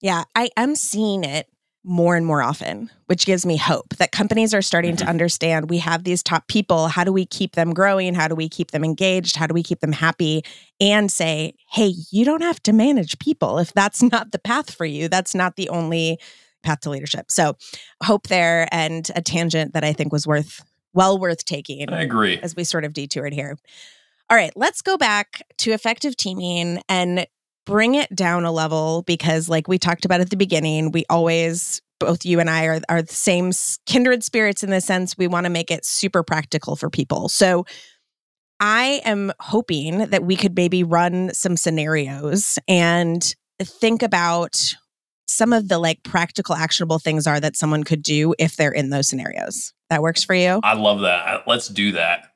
[0.00, 1.48] Yeah i am seeing it
[1.86, 5.04] more and more often, which gives me hope that companies are starting mm-hmm.
[5.04, 6.88] to understand we have these top people.
[6.88, 8.12] How do we keep them growing?
[8.12, 9.36] How do we keep them engaged?
[9.36, 10.42] How do we keep them happy?
[10.80, 14.84] And say, hey, you don't have to manage people if that's not the path for
[14.84, 15.08] you.
[15.08, 16.18] That's not the only
[16.64, 17.30] path to leadership.
[17.30, 17.56] So,
[18.02, 21.88] hope there and a tangent that I think was worth, well worth taking.
[21.90, 22.40] I agree.
[22.42, 23.56] As we sort of detoured here.
[24.28, 27.28] All right, let's go back to effective teaming and
[27.66, 31.82] bring it down a level because like we talked about at the beginning we always
[31.98, 33.50] both you and i are, are the same
[33.84, 37.28] kindred spirits in the sense we want to make it super practical for people.
[37.28, 37.66] So
[38.60, 44.74] i am hoping that we could maybe run some scenarios and think about
[45.28, 48.90] some of the like practical actionable things are that someone could do if they're in
[48.90, 49.72] those scenarios.
[49.90, 50.60] That works for you?
[50.62, 51.42] I love that.
[51.46, 52.30] Let's do that.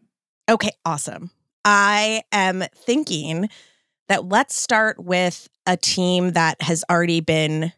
[0.50, 1.30] Okay awesome.
[1.64, 3.48] I am thinking
[4.10, 7.72] that let's start with a team that has already been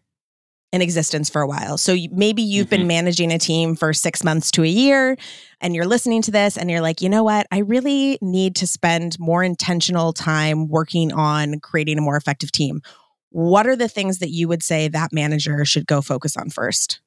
[0.72, 1.76] in existence for a while.
[1.76, 2.76] So maybe you've mm-hmm.
[2.76, 5.18] been managing a team for six months to a year
[5.60, 7.46] and you're listening to this and you're like, you know what?
[7.52, 12.80] I really need to spend more intentional time working on creating a more effective team.
[13.28, 17.00] What are the things that you would say that manager should go focus on first?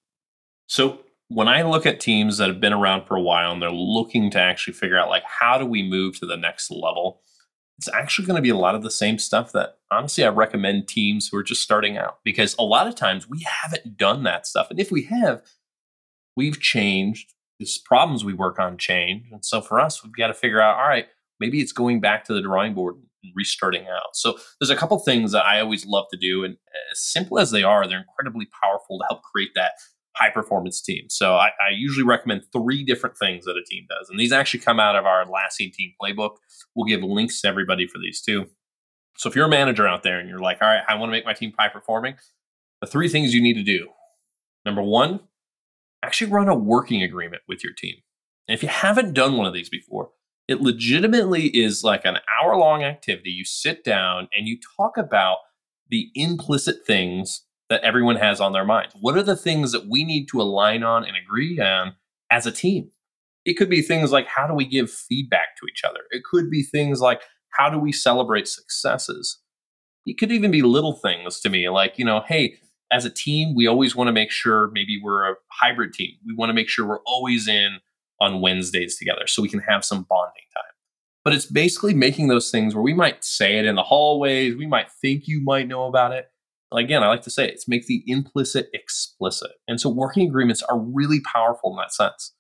[0.68, 3.72] So when I look at teams that have been around for a while and they're
[3.72, 7.22] looking to actually figure out like how do we move to the next level,
[7.78, 10.88] it's actually going to be a lot of the same stuff that honestly I recommend
[10.88, 14.48] teams who are just starting out because a lot of times we haven't done that
[14.48, 14.68] stuff.
[14.70, 15.42] And if we have,
[16.36, 17.34] we've changed.
[17.60, 19.28] These problems we work on change.
[19.32, 21.06] And so for us, we've got to figure out all right,
[21.40, 24.14] maybe it's going back to the drawing board and restarting out.
[24.14, 26.44] So there's a couple things that I always love to do.
[26.44, 26.58] And
[26.92, 29.72] as simple as they are, they're incredibly powerful to help create that
[30.16, 31.06] high performance team.
[31.10, 34.10] So I, I, usually recommend three different things that a team does.
[34.10, 36.38] And these actually come out of our Atlassian team playbook.
[36.74, 38.48] We'll give links to everybody for these too.
[39.18, 41.12] So if you're a manager out there and you're like, all right, I want to
[41.12, 42.16] make my team high performing,
[42.82, 43.90] the three things you need to do.
[44.66, 45.20] Number one,
[46.04, 47.96] actually run a working agreement with your team.
[48.48, 50.12] And if you haven't done one of these before,
[50.48, 53.32] it legitimately is like an hour long activity.
[53.32, 55.38] You sit down and you talk about
[55.90, 58.94] the implicit things that everyone has on their minds.
[59.00, 61.96] What are the things that we need to align on and agree on
[62.32, 62.92] as a team?
[63.44, 66.00] It could be things like how do we give feedback to each other?
[66.12, 69.40] It could be things like how do we celebrate successes?
[70.06, 72.58] It could even be little things to me like, you know, hey,
[72.92, 76.12] as a team, we always want to make sure maybe we're a hybrid team.
[76.26, 77.80] We want to make sure we're always in
[78.22, 80.64] on Wednesdays together so we can have some bonding time.
[81.24, 84.68] But it's basically making those things where we might say it in the hallways, we
[84.68, 86.28] might think you might know about it,
[86.72, 89.52] again, I like to say it's make the implicit explicit.
[89.68, 92.34] And so working agreements are really powerful in that sense.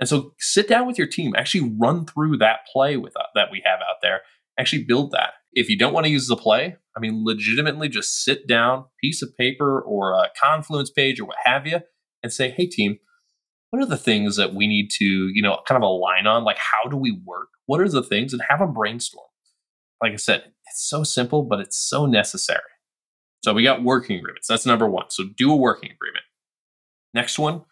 [0.00, 3.50] And so sit down with your team, actually run through that play with uh, that
[3.50, 4.20] we have out there,
[4.58, 5.34] actually build that.
[5.52, 9.22] If you don't want to use the play, I mean, legitimately just sit down, piece
[9.22, 11.80] of paper or a Confluence page or what have you,
[12.22, 12.98] and say, hey, team,
[13.70, 16.44] what are the things that we need to, you know, kind of align on?
[16.44, 17.48] Like, how do we work?
[17.66, 18.32] What are the things?
[18.32, 19.26] And have a brainstorm.
[20.02, 22.60] Like I said, it's so simple, but it's so necessary.
[23.42, 24.48] So we got working agreements.
[24.48, 25.06] That's number one.
[25.10, 26.24] So do a working agreement.
[27.14, 27.62] Next one,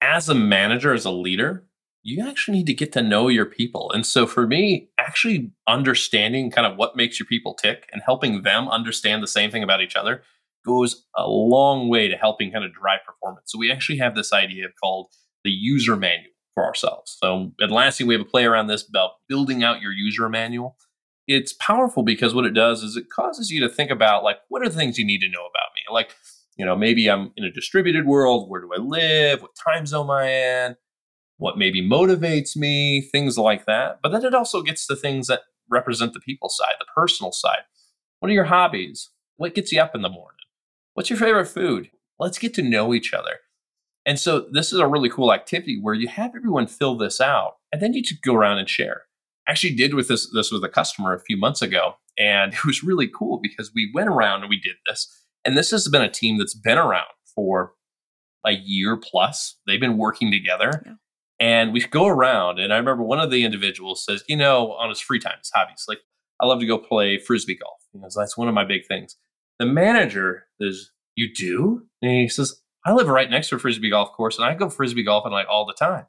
[0.00, 1.66] as a manager, as a leader,
[2.02, 3.90] you actually need to get to know your people.
[3.92, 8.42] And so for me, actually understanding kind of what makes your people tick and helping
[8.42, 10.22] them understand the same thing about each other
[10.64, 13.50] goes a long way to helping kind of drive performance.
[13.52, 15.08] So we actually have this idea called
[15.44, 17.16] the user manual for ourselves.
[17.22, 20.76] So at Atlassian, we have a play around this about building out your user manual
[21.26, 24.62] it's powerful because what it does is it causes you to think about like what
[24.62, 25.82] are the things you need to know about me?
[25.92, 26.14] Like
[26.56, 29.42] you know maybe i'm in a distributed world where do i live?
[29.42, 30.76] What time zone am i in?
[31.38, 33.00] What maybe motivates me?
[33.00, 34.00] Things like that.
[34.02, 37.62] But then it also gets to things that represent the people side the personal side.
[38.18, 39.10] What are your hobbies?
[39.36, 40.36] What gets you up in the morning?
[40.94, 41.90] What's your favorite food?
[42.18, 43.38] Let's get to know each other.
[44.04, 47.56] And so this is a really cool activity where you have everyone fill this out
[47.72, 49.04] and then you just go around and share
[49.50, 52.82] actually did with this this with a customer a few months ago And it was
[52.82, 55.08] really cool because we went around and we did this.
[55.44, 57.72] And this has been a team that's been around for
[58.46, 59.56] a year plus.
[59.66, 60.82] They've been working together.
[60.84, 60.92] Yeah.
[61.40, 64.90] And we go around, and I remember one of the individuals says, you know, on
[64.90, 66.00] his free time, his hobbies, like,
[66.38, 67.78] I love to go play frisbee golf.
[67.94, 69.16] You know, that's one of my big things.
[69.58, 71.86] The manager is, you do?
[72.02, 74.68] And he says, I live right next to a frisbee golf course, and I go
[74.68, 76.06] frisbee golfing like all the time.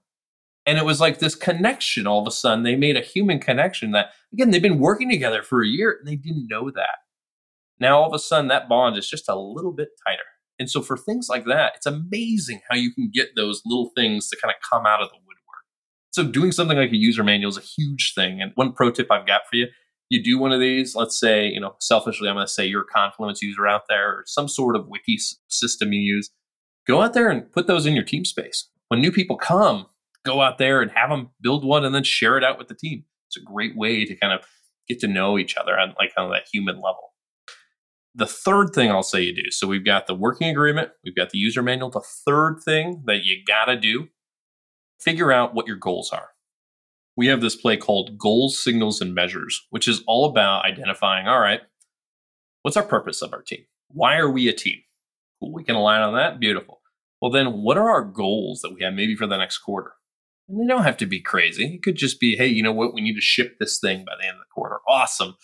[0.66, 2.64] And it was like this connection all of a sudden.
[2.64, 6.08] They made a human connection that, again, they've been working together for a year and
[6.08, 7.00] they didn't know that.
[7.80, 10.22] Now, all of a sudden, that bond is just a little bit tighter.
[10.60, 14.30] And so, for things like that, it's amazing how you can get those little things
[14.30, 15.64] to kind of come out of the woodwork.
[16.12, 18.40] So, doing something like a user manual is a huge thing.
[18.40, 19.68] And one pro tip I've got for you
[20.12, 22.82] you do one of these, let's say, you know, selfishly, I'm going to say you're
[22.82, 26.30] a Confluence user out there or some sort of wiki system you use.
[26.86, 28.68] Go out there and put those in your team space.
[28.90, 29.86] When new people come,
[30.26, 32.76] go out there and have them build one and then share it out with the
[32.76, 33.04] team.
[33.28, 34.46] It's a great way to kind of
[34.88, 37.14] get to know each other on like of that human level.
[38.14, 39.52] The third thing I'll say you do.
[39.52, 41.90] So we've got the working agreement, we've got the user manual.
[41.90, 44.10] The third thing that you got to do,
[45.00, 46.30] figure out what your goals are.
[47.16, 51.40] We have this play called goals, signals, and measures, which is all about identifying, all
[51.40, 51.62] right,
[52.64, 53.66] what's our purpose of our team?
[53.90, 54.80] Why are we a team?
[55.40, 56.40] Cool, we can align on that.
[56.40, 56.82] Beautiful.
[57.22, 59.94] Well, then what are our goals that we have maybe for the next quarter?
[60.52, 61.76] And they don't have to be crazy.
[61.76, 62.94] It could just be, hey, you know what?
[62.94, 64.80] We need to ship this thing by the end of the quarter.
[64.86, 65.36] Awesome.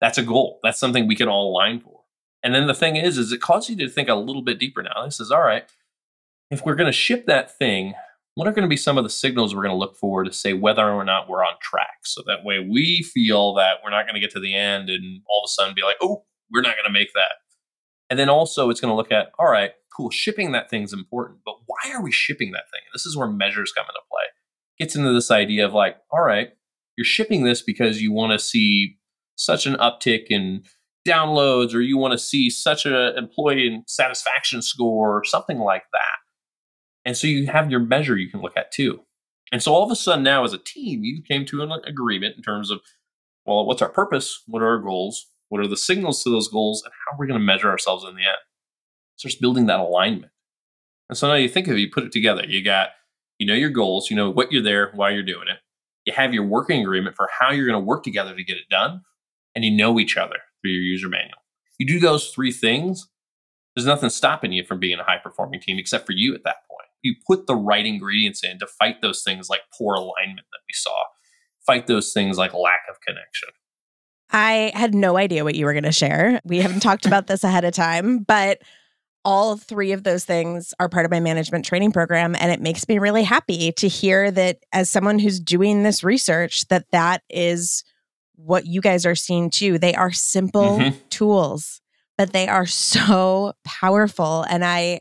[0.00, 0.58] That's a goal.
[0.64, 2.00] That's something we can all align for.
[2.42, 4.82] And then the thing is, is it causes you to think a little bit deeper
[4.82, 5.04] now.
[5.04, 5.64] This is all right.
[6.50, 7.94] If we're going to ship that thing,
[8.34, 10.32] what are going to be some of the signals we're going to look for to
[10.32, 11.98] say whether or not we're on track?
[12.04, 15.22] So that way we feel that we're not going to get to the end and
[15.28, 17.32] all of a sudden be like, oh, we're not going to make that.
[18.10, 21.40] And then also it's going to look at, all right, cool, shipping that thing's important,
[21.44, 22.80] but why are we shipping that thing?
[22.92, 24.24] this is where measures come into play
[24.78, 26.50] gets into this idea of like, all right,
[26.96, 28.96] you're shipping this because you want to see
[29.36, 30.62] such an uptick in
[31.06, 36.18] downloads or you want to see such an employee satisfaction score or something like that.
[37.04, 39.00] And so you have your measure you can look at too.
[39.50, 42.36] And so all of a sudden now as a team, you came to an agreement
[42.36, 42.80] in terms of,
[43.46, 44.42] well, what's our purpose?
[44.46, 45.26] What are our goals?
[45.48, 46.82] What are the signals to those goals?
[46.84, 48.36] And how are we going to measure ourselves in the end?
[49.16, 50.32] So just building that alignment.
[51.08, 52.44] And so now you think of it, you put it together.
[52.46, 52.90] You got
[53.38, 55.58] you know your goals, you know what you're there, why you're doing it.
[56.04, 58.68] You have your working agreement for how you're going to work together to get it
[58.70, 59.02] done,
[59.54, 61.38] and you know each other through your user manual.
[61.78, 63.08] You do those three things,
[63.78, 66.56] there's nothing stopping you from being a high performing team except for you at that
[66.68, 66.88] point.
[67.02, 70.72] You put the right ingredients in to fight those things like poor alignment that we
[70.72, 71.04] saw,
[71.64, 73.50] fight those things like lack of connection.
[74.30, 76.40] I had no idea what you were going to share.
[76.44, 78.62] We haven't talked about this ahead of time, but
[79.24, 82.88] all three of those things are part of my management training program and it makes
[82.88, 87.84] me really happy to hear that as someone who's doing this research that that is
[88.36, 89.78] what you guys are seeing too.
[89.78, 90.96] They are simple mm-hmm.
[91.10, 91.80] tools
[92.18, 95.00] but they are so powerful and i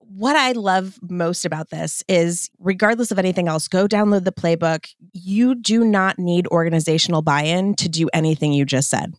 [0.00, 4.88] what i love most about this is regardless of anything else go download the playbook.
[5.12, 9.14] You do not need organizational buy-in to do anything you just said.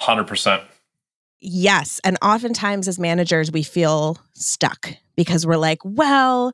[0.00, 0.64] 100%
[1.40, 2.00] Yes.
[2.04, 6.52] And oftentimes as managers, we feel stuck because we're like, well,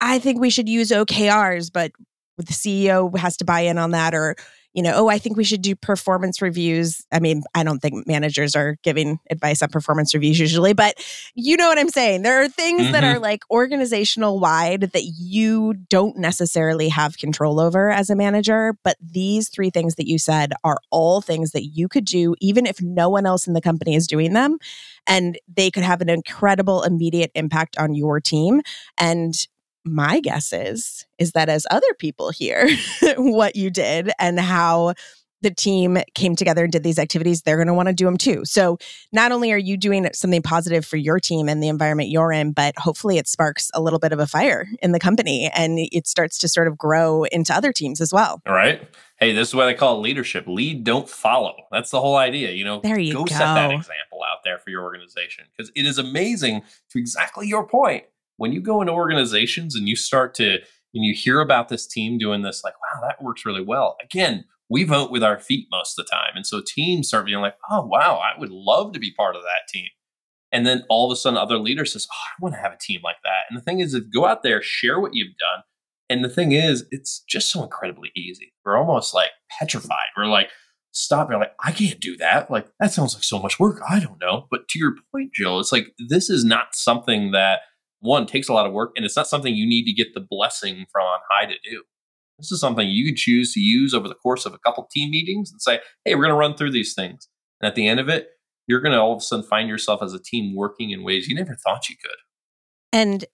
[0.00, 1.92] I think we should use OKRs, but
[2.36, 4.36] the CEO has to buy in on that, or
[4.76, 7.06] you know, oh, I think we should do performance reviews.
[7.10, 11.02] I mean, I don't think managers are giving advice on performance reviews usually, but
[11.34, 12.20] you know what I'm saying.
[12.20, 12.92] There are things mm-hmm.
[12.92, 18.76] that are like organizational wide that you don't necessarily have control over as a manager.
[18.84, 22.66] But these three things that you said are all things that you could do, even
[22.66, 24.58] if no one else in the company is doing them.
[25.06, 28.60] And they could have an incredible immediate impact on your team.
[28.98, 29.34] And
[29.86, 32.68] my guess is is that as other people hear
[33.16, 34.94] what you did and how
[35.42, 38.16] the team came together and did these activities, they're going to want to do them
[38.16, 38.44] too.
[38.44, 38.78] So,
[39.12, 42.52] not only are you doing something positive for your team and the environment you're in,
[42.52, 46.06] but hopefully it sparks a little bit of a fire in the company and it
[46.06, 48.40] starts to sort of grow into other teams as well.
[48.46, 48.82] All right.
[49.18, 51.54] Hey, this is what I call leadership lead, don't follow.
[51.70, 52.50] That's the whole idea.
[52.50, 53.32] You know, there you go, go.
[53.32, 57.66] set that example out there for your organization because it is amazing to exactly your
[57.66, 58.04] point
[58.36, 60.58] when you go into organizations and you start to
[60.94, 63.96] and you hear about this team doing this like wow that works really well.
[64.02, 67.40] Again we vote with our feet most of the time and so teams start being
[67.40, 69.88] like oh wow i would love to be part of that team.
[70.52, 72.78] And then all of a sudden other leaders says oh i want to have a
[72.78, 73.44] team like that.
[73.48, 75.62] And the thing is if go out there share what you've done
[76.08, 78.52] and the thing is it's just so incredibly easy.
[78.64, 80.08] We're almost like petrified.
[80.16, 80.50] We're like
[80.92, 82.50] stop you're like i can't do that.
[82.50, 84.46] Like that sounds like so much work i don't know.
[84.50, 87.60] But to your point jill it's like this is not something that
[88.00, 90.20] one takes a lot of work and it's not something you need to get the
[90.20, 91.82] blessing from on high to do
[92.38, 95.10] This is something you can choose to use over the course of a couple team
[95.10, 97.28] meetings and say, hey, we're going to run through these things.
[97.60, 98.28] And at the end of it,
[98.66, 101.28] you're going to all of a sudden find yourself as a team working in ways
[101.28, 102.16] you never thought you could.
[102.92, 103.24] And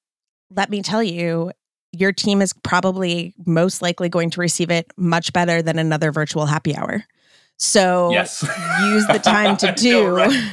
[0.50, 1.52] let me tell you,
[1.92, 6.46] your team is probably most likely going to receive it much better than another virtual
[6.46, 7.04] happy hour.
[7.58, 8.42] So yes.
[8.82, 10.04] use the time to do.
[10.04, 10.52] know, right?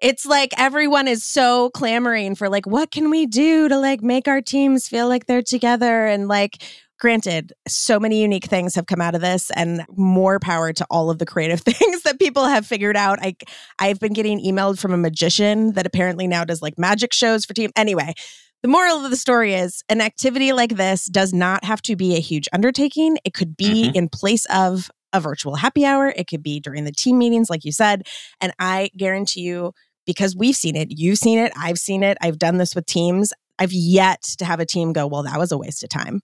[0.00, 4.28] It's like everyone is so clamoring for like what can we do to like make
[4.28, 6.06] our teams feel like they're together?
[6.06, 6.62] And like
[6.98, 11.10] granted so many unique things have come out of this and more power to all
[11.10, 13.18] of the creative things that people have figured out.
[13.22, 13.36] I
[13.78, 17.54] i've been getting emailed from a magician that apparently now does like magic shows for
[17.54, 18.14] team anyway
[18.62, 22.16] the moral of the story is an activity like this does not have to be
[22.16, 23.16] a huge undertaking.
[23.24, 23.96] It could be mm-hmm.
[23.96, 26.08] in place of a virtual happy hour.
[26.08, 28.06] It could be during the team meetings like you said
[28.40, 29.72] and i guarantee you
[30.08, 33.32] because we've seen it you've seen it i've seen it i've done this with teams
[33.60, 36.20] i've yet to have a team go well that was a waste of time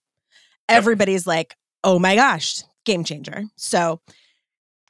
[0.69, 3.43] everybody's like, oh my gosh, game changer.
[3.55, 4.01] So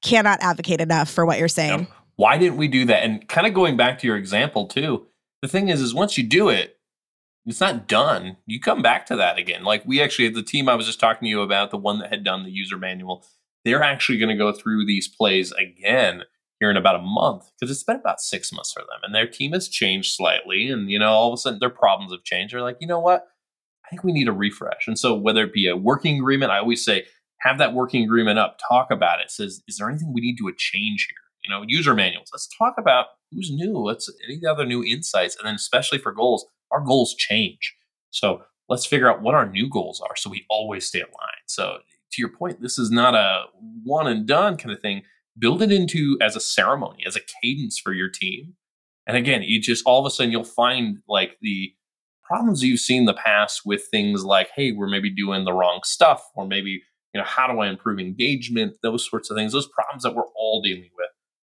[0.02, 1.80] cannot advocate enough for what you're saying.
[1.80, 1.90] Yep.
[2.18, 3.04] Why didn't we do that?
[3.04, 5.06] And kind of going back to your example too,
[5.42, 6.78] the thing is, is once you do it,
[7.46, 8.38] it's not done.
[8.46, 9.64] You come back to that again.
[9.64, 12.10] Like we actually, the team I was just talking to you about, the one that
[12.10, 13.26] had done the user manual,
[13.64, 16.24] they're actually going to go through these plays again
[16.66, 19.28] here in about a month because it's been about six months for them and their
[19.28, 20.70] team has changed slightly.
[20.70, 22.54] And, you know, all of a sudden their problems have changed.
[22.54, 23.28] They're like, you know what?
[23.86, 24.88] I think we need a refresh.
[24.88, 27.06] And so whether it be a working agreement, I always say
[27.42, 29.30] have that working agreement up, talk about it.
[29.30, 31.18] Says, is there anything we need to change here?
[31.44, 32.30] You know, user manuals.
[32.34, 33.78] Let's talk about who's new.
[33.78, 37.76] Let's any other new insights, and then especially for goals, our goals change.
[38.10, 41.46] So let's figure out what our new goals are, so we always stay aligned.
[41.46, 41.78] So
[42.14, 43.44] to your point, this is not a
[43.84, 45.04] one and done kind of thing.
[45.38, 48.54] Build it into as a ceremony, as a cadence for your team.
[49.08, 51.74] And again, you just all of a sudden you'll find like the
[52.24, 55.82] problems you've seen in the past with things like, hey, we're maybe doing the wrong
[55.84, 56.82] stuff, or maybe,
[57.14, 58.78] you know, how do I improve engagement?
[58.82, 61.10] Those sorts of things, those problems that we're all dealing with,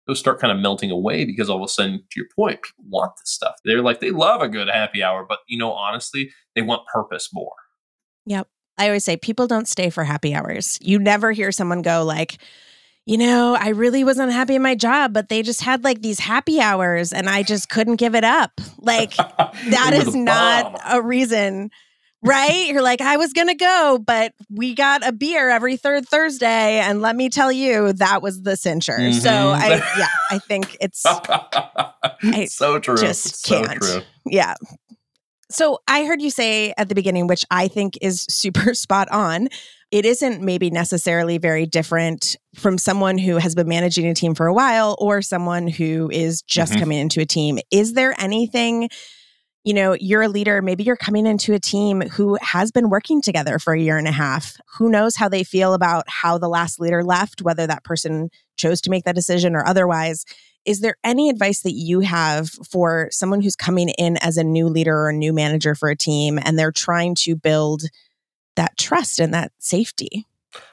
[0.07, 2.85] those start kind of melting away because all of a sudden, to your point, people
[2.89, 3.55] want this stuff.
[3.65, 7.29] They're like, they love a good happy hour, but, you know, honestly, they want purpose
[7.33, 7.55] more.
[8.25, 8.49] Yep.
[8.77, 10.79] I always say people don't stay for happy hours.
[10.83, 12.39] You never hear someone go like,
[13.07, 16.19] you know, I really wasn't happy in my job, but they just had like these
[16.19, 18.61] happy hours and I just couldn't give it up.
[18.79, 21.71] Like, that is not a reason,
[22.23, 22.67] right?
[22.67, 26.81] You're like, I was going to go, but we got a beer every third Thursday.
[26.81, 28.99] And let me tell you, that was the cincher.
[28.99, 29.21] Mm-hmm.
[29.21, 32.97] So I, yeah, I think it's I so true.
[32.97, 33.81] Just so can't.
[33.81, 34.03] True.
[34.27, 34.55] Yeah.
[35.49, 39.49] So I heard you say at the beginning, which I think is super spot on,
[39.91, 44.47] it isn't maybe necessarily very different from someone who has been managing a team for
[44.47, 46.81] a while or someone who is just mm-hmm.
[46.81, 47.59] coming into a team.
[47.71, 48.89] Is there anything?
[49.65, 53.21] You know, you're a leader, maybe you're coming into a team who has been working
[53.21, 54.57] together for a year and a half.
[54.79, 58.81] Who knows how they feel about how the last leader left, whether that person chose
[58.83, 60.25] to make that decision or otherwise.
[60.65, 64.69] Is there any advice that you have for someone who's coming in as a new
[64.69, 67.83] leader or a new manager for a team and they're trying to build
[68.57, 70.27] that trust and that safety.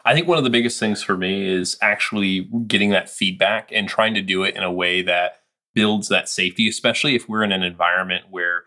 [0.06, 3.88] I think one of the biggest things for me is actually getting that feedback and
[3.88, 5.40] trying to do it in a way that
[5.74, 8.64] builds that safety, especially if we're in an environment where,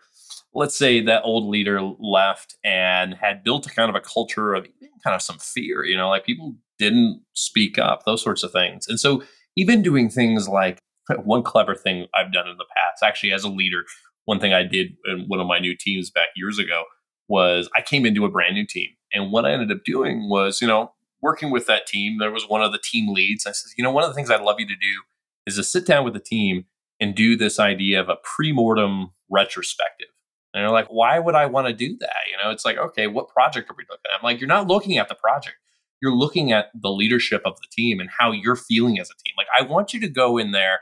[0.53, 4.67] let's say, that old leader left and had built a kind of a culture of
[5.03, 8.87] kind of some fear, you know, like people didn't speak up, those sorts of things.
[8.87, 9.23] And so,
[9.55, 10.79] even doing things like
[11.23, 13.83] one clever thing I've done in the past, actually, as a leader,
[14.25, 16.83] one thing I did in one of my new teams back years ago
[17.27, 18.89] was I came into a brand new team.
[19.13, 20.91] And what I ended up doing was, you know,
[21.21, 22.17] working with that team.
[22.19, 23.45] There was one of the team leads.
[23.45, 25.01] I said, you know, one of the things I'd love you to do
[25.45, 26.65] is to sit down with the team
[26.99, 30.07] and do this idea of a pre-mortem retrospective.
[30.53, 32.15] And they're like, why would I want to do that?
[32.29, 34.17] You know, it's like, okay, what project are we looking at?
[34.17, 35.57] I'm like, you're not looking at the project.
[36.01, 39.33] You're looking at the leadership of the team and how you're feeling as a team.
[39.37, 40.79] Like, I want you to go in there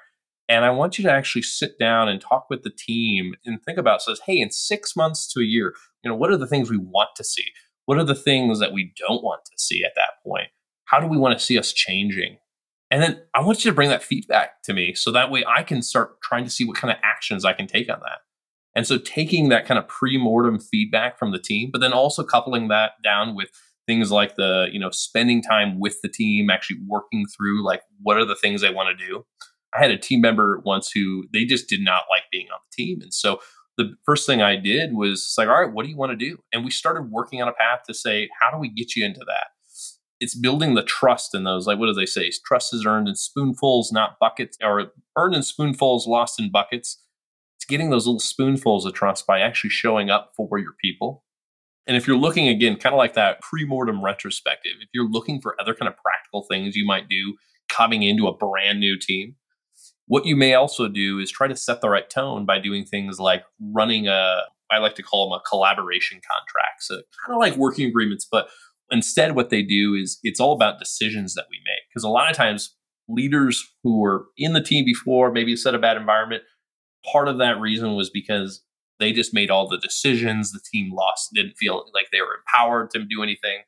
[0.48, 3.78] and I want you to actually sit down and talk with the team and think
[3.78, 5.74] about says, hey, in six months to a year,
[6.04, 7.46] you know, what are the things we want to see?
[7.86, 10.50] What are the things that we don't want to see at that point?
[10.86, 12.38] How do we want to see us changing?
[12.92, 15.64] And then I want you to bring that feedback to me so that way I
[15.64, 18.20] can start trying to see what kind of actions I can take on that.
[18.76, 22.68] And so taking that kind of pre-mortem feedback from the team, but then also coupling
[22.68, 23.50] that down with
[23.88, 28.18] things like the, you know, spending time with the team, actually working through like what
[28.18, 29.26] are the things they want to do.
[29.74, 32.84] I had a team member once who they just did not like being on the
[32.84, 33.02] team.
[33.02, 33.40] And so
[33.78, 36.38] the first thing I did was like, all right, what do you want to do?
[36.54, 39.22] And we started working on a path to say, how do we get you into
[39.28, 39.48] that?
[40.22, 41.68] It's building the trust in those.
[41.68, 42.32] Like, what do they say?
[42.46, 47.02] Trust is earned in spoonfuls, not buckets, or earned in spoonfuls, lost in buckets.
[47.58, 51.26] It's getting those little spoonfuls of trust by actually showing up for your people,
[51.88, 55.60] And if you're looking again, kind of like that pre-mortem retrospective, if you're looking for
[55.60, 57.36] other kind of practical things you might do
[57.70, 59.36] coming into a brand new team,
[60.08, 63.20] what you may also do is try to set the right tone by doing things
[63.20, 64.41] like running a
[64.72, 66.84] I like to call them a collaboration contract.
[66.84, 68.47] So kind of like working agreements, but
[68.89, 71.84] instead what they do is it's all about decisions that we make.
[71.89, 72.76] Because a lot of times
[73.08, 76.43] leaders who were in the team before, maybe set a bad environment,
[77.12, 78.64] part of that reason was because
[78.99, 80.51] they just made all the decisions.
[80.51, 83.60] The team lost, didn't feel like they were empowered to do anything.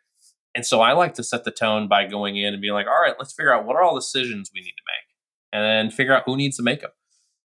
[0.56, 3.00] And so I like to set the tone by going in and being like, all
[3.00, 5.07] right, let's figure out what are all the decisions we need to make
[5.58, 6.92] and then figure out who needs to make them.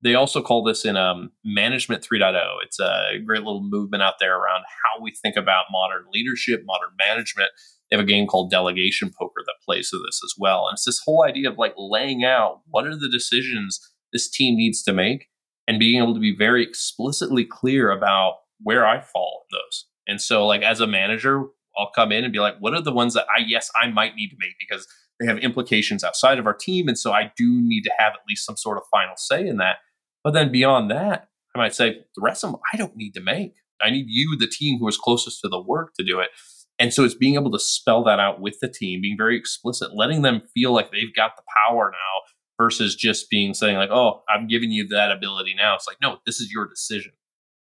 [0.02, 2.38] They also call this in um, Management 3.0.
[2.62, 6.90] It's a great little movement out there around how we think about modern leadership, modern
[6.98, 7.48] management.
[7.90, 10.66] They have a game called Delegation Poker that plays to this as well.
[10.66, 13.80] And it's this whole idea of like laying out what are the decisions
[14.12, 15.28] this team needs to make
[15.66, 19.86] and being able to be very explicitly clear about where I fall in those.
[20.06, 21.44] And so, like, as a manager,
[21.78, 24.14] I'll come in and be like, what are the ones that I, yes, I might
[24.14, 24.86] need to make because
[25.24, 26.88] they have implications outside of our team.
[26.88, 29.56] And so I do need to have at least some sort of final say in
[29.58, 29.76] that.
[30.22, 33.20] But then beyond that, I might say the rest of them I don't need to
[33.20, 33.54] make.
[33.80, 36.30] I need you, the team who is closest to the work, to do it.
[36.78, 39.94] And so it's being able to spell that out with the team, being very explicit,
[39.94, 42.22] letting them feel like they've got the power now
[42.60, 46.20] versus just being saying like, "Oh, I'm giving you that ability now." It's like, "No,
[46.26, 47.12] this is your decision."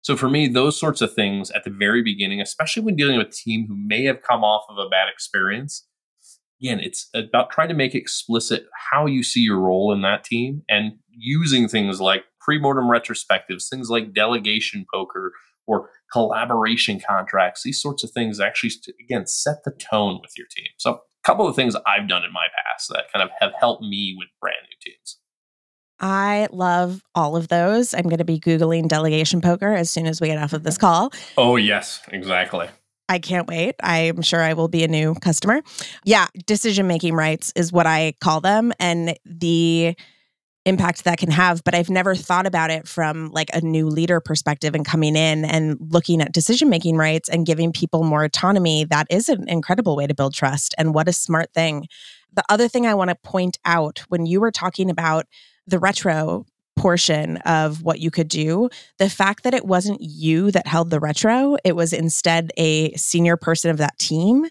[0.03, 3.29] So for me, those sorts of things at the very beginning, especially when dealing with
[3.29, 5.87] a team who may have come off of a bad experience,
[6.63, 10.63] again, it's about trying to make explicit how you see your role in that team
[10.69, 15.33] and using things like pre-mortem retrospectives, things like delegation poker
[15.67, 20.67] or collaboration contracts, these sorts of things actually again set the tone with your team.
[20.77, 23.83] So a couple of things I've done in my past that kind of have helped
[23.83, 25.19] me with brand new teams.
[26.01, 27.95] I love all of those.
[27.95, 30.75] I'm going to be Googling delegation poker as soon as we get off of this
[30.75, 30.87] mm-hmm.
[30.87, 31.13] call.
[31.39, 32.69] Oh, yes, exactly.
[33.09, 33.75] I can't wait.
[33.83, 35.63] I'm sure I will be a new customer.
[36.05, 38.73] Yeah, decision making rights is what I call them.
[38.79, 39.95] And the
[40.65, 44.21] impact that can have but i've never thought about it from like a new leader
[44.21, 48.85] perspective and coming in and looking at decision making rights and giving people more autonomy
[48.85, 51.87] that is an incredible way to build trust and what a smart thing
[52.33, 55.27] the other thing i want to point out when you were talking about
[55.67, 56.45] the retro
[56.83, 58.69] portion of what you could do
[58.99, 63.37] the fact that it wasn't you that held the retro it was instead a senior
[63.37, 64.47] person of that team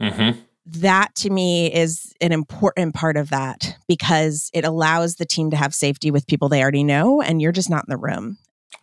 [0.00, 5.50] mm-hmm that to me is an important part of that because it allows the team
[5.50, 8.36] to have safety with people they already know and you're just not in the room.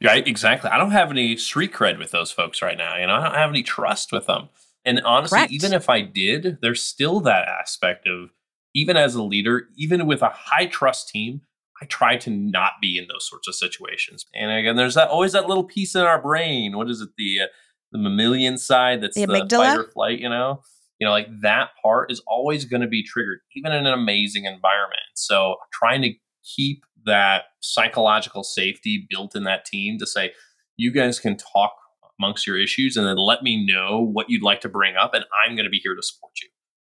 [0.03, 0.71] Right, exactly.
[0.71, 2.97] I don't have any street cred with those folks right now.
[2.97, 4.49] You know, I don't have any trust with them.
[4.83, 5.51] And honestly, Correct.
[5.51, 8.31] even if I did, there's still that aspect of
[8.73, 11.41] even as a leader, even with a high trust team,
[11.86, 14.25] I try to not be in those sorts of situations.
[14.33, 16.77] And again, there's that always that little piece in our brain.
[16.77, 17.09] What is it?
[17.17, 17.47] The uh,
[17.91, 20.19] the mammalian side that's the, the fight or flight.
[20.19, 20.61] You know,
[20.99, 24.45] you know like that part is always going to be triggered even in an amazing
[24.45, 26.13] environment so trying to
[26.43, 30.31] keep that psychological safety built in that team to say
[30.77, 31.73] you guys can talk
[32.19, 35.25] amongst your issues and then let me know what you'd like to bring up and
[35.45, 36.49] i'm going to be here to support you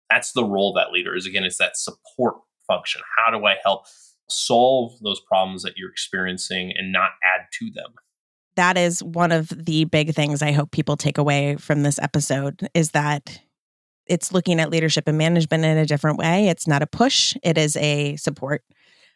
[0.10, 2.36] that's the role of that leader is again it's that support
[2.68, 3.86] function how do i help
[4.30, 7.94] solve those problems that you're experiencing and not add to them
[8.56, 12.68] that is one of the big things i hope people take away from this episode
[12.74, 13.40] is that
[14.08, 16.48] it's looking at leadership and management in a different way.
[16.48, 18.64] It's not a push, it is a support.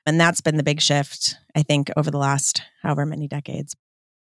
[0.05, 3.75] And that's been the big shift, I think, over the last however many decades.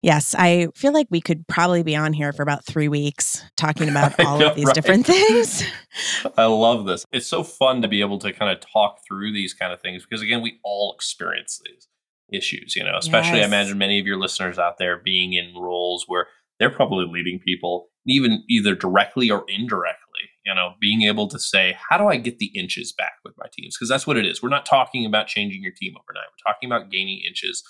[0.03, 3.89] Yes, I feel like we could probably be on here for about three weeks talking
[3.89, 4.75] about all know, of these right?
[4.75, 5.63] different things.
[6.37, 7.05] I love this.
[7.11, 10.03] It's so fun to be able to kind of talk through these kind of things
[10.03, 11.87] because, again, we all experience these
[12.31, 13.45] issues, you know, especially yes.
[13.45, 16.27] I imagine many of your listeners out there being in roles where
[16.59, 20.03] they're probably leading people, even either directly or indirectly
[20.45, 23.45] you know, being able to say, how do I get the inches back with my
[23.53, 23.77] teams?
[23.77, 24.43] Because that's what it is.
[24.43, 26.27] We're not talking about changing your team overnight.
[26.27, 27.63] We're talking about gaining inches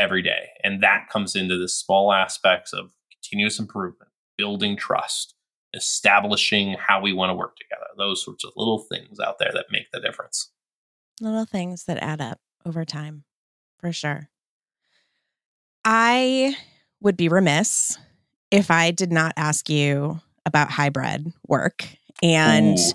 [0.00, 0.48] every day.
[0.64, 5.34] And that comes into the small aspects of continuous improvement, building trust,
[5.74, 7.86] establishing how we want to work together.
[7.96, 10.50] Those sorts of little things out there that make the difference.
[11.20, 13.24] Little things that add up over time,
[13.78, 14.30] for sure.
[15.84, 16.56] I
[17.00, 17.98] would be remiss
[18.50, 21.86] if I did not ask you about hybrid work
[22.22, 22.92] and Ooh.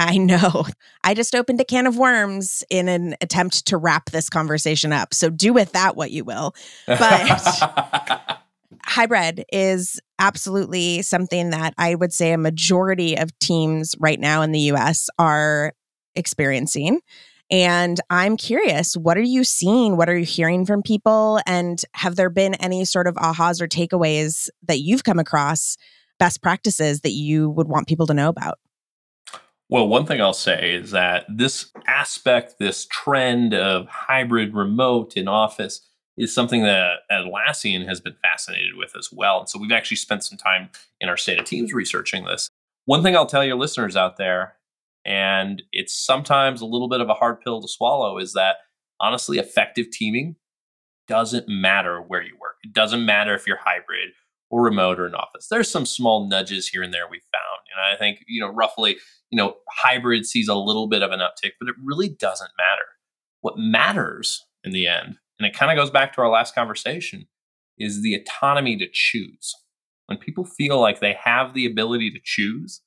[0.00, 0.64] I know.
[1.04, 5.12] I just opened a can of worms in an attempt to wrap this conversation up.
[5.12, 6.54] So do with that what you will.
[6.86, 8.40] But
[8.86, 14.52] hybrid is absolutely something that I would say a majority of teams right now in
[14.52, 15.74] the US are
[16.14, 17.00] experiencing.
[17.50, 19.98] And I'm curious, what are you seeing?
[19.98, 21.40] What are you hearing from people?
[21.46, 25.76] And have there been any sort of ahas or takeaways that you've come across
[26.18, 28.58] best practices that you would want people to know about?
[29.70, 35.28] Well, one thing I'll say is that this aspect, this trend of hybrid remote in
[35.28, 35.86] office
[36.18, 39.38] is something that Atlassian has been fascinated with as well.
[39.38, 42.50] And so we've actually spent some time in our state of teams researching this.
[42.86, 44.56] One thing I'll tell your listeners out there,
[45.04, 48.56] and it's sometimes a little bit of a hard pill to swallow, is that
[49.00, 50.34] honestly, effective teaming
[51.06, 52.56] doesn't matter where you work.
[52.64, 54.10] It doesn't matter if you're hybrid
[54.50, 55.46] or remote or in office.
[55.48, 57.60] There's some small nudges here and there we found.
[57.72, 58.96] And I think, you know, roughly
[59.30, 62.86] you know, hybrid sees a little bit of an uptick, but it really doesn't matter.
[63.40, 67.26] What matters in the end, and it kind of goes back to our last conversation,
[67.78, 69.54] is the autonomy to choose.
[70.06, 72.82] When people feel like they have the ability to choose,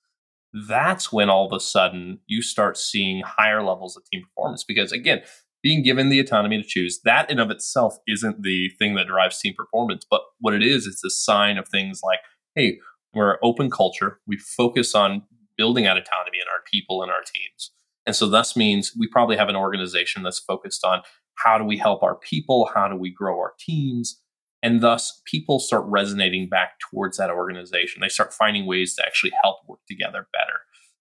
[0.68, 4.64] that's when all of a sudden you start seeing higher levels of team performance.
[4.64, 5.22] Because again,
[5.64, 9.40] being given the autonomy to choose, that in of itself isn't the thing that drives
[9.40, 10.06] team performance.
[10.08, 12.20] But what it is, it's a sign of things like,
[12.54, 12.80] hey,
[13.14, 14.20] we're an open culture.
[14.28, 15.24] We focus on
[15.58, 17.72] building out autonomy in our people and our teams.
[18.06, 21.02] And so thus means we probably have an organization that's focused on
[21.36, 22.70] how do we help our people?
[22.74, 24.20] How do we grow our teams?
[24.62, 28.02] And thus people start resonating back towards that organization.
[28.02, 30.60] They start finding ways to actually help work together better.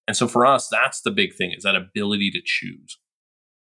[0.09, 2.99] And so for us, that's the big thing is that ability to choose.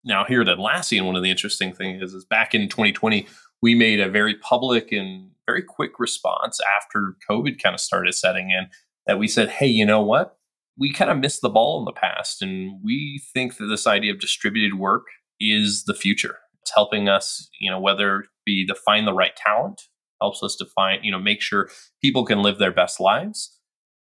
[0.04, 3.28] Now here at Atlassian, one of the interesting things is, is back in 2020,
[3.62, 8.50] we made a very public and very quick response after COVID kind of started setting
[8.52, 8.68] in
[9.06, 10.37] that we said, hey, you know what?
[10.78, 12.42] We kind of missed the ball in the past.
[12.42, 15.06] And we think that this idea of distributed work
[15.40, 16.38] is the future.
[16.62, 19.84] It's helping us, you know, whether be to find the right talent,
[20.22, 21.70] helps us to find, you know, make sure
[22.02, 23.54] people can live their best lives.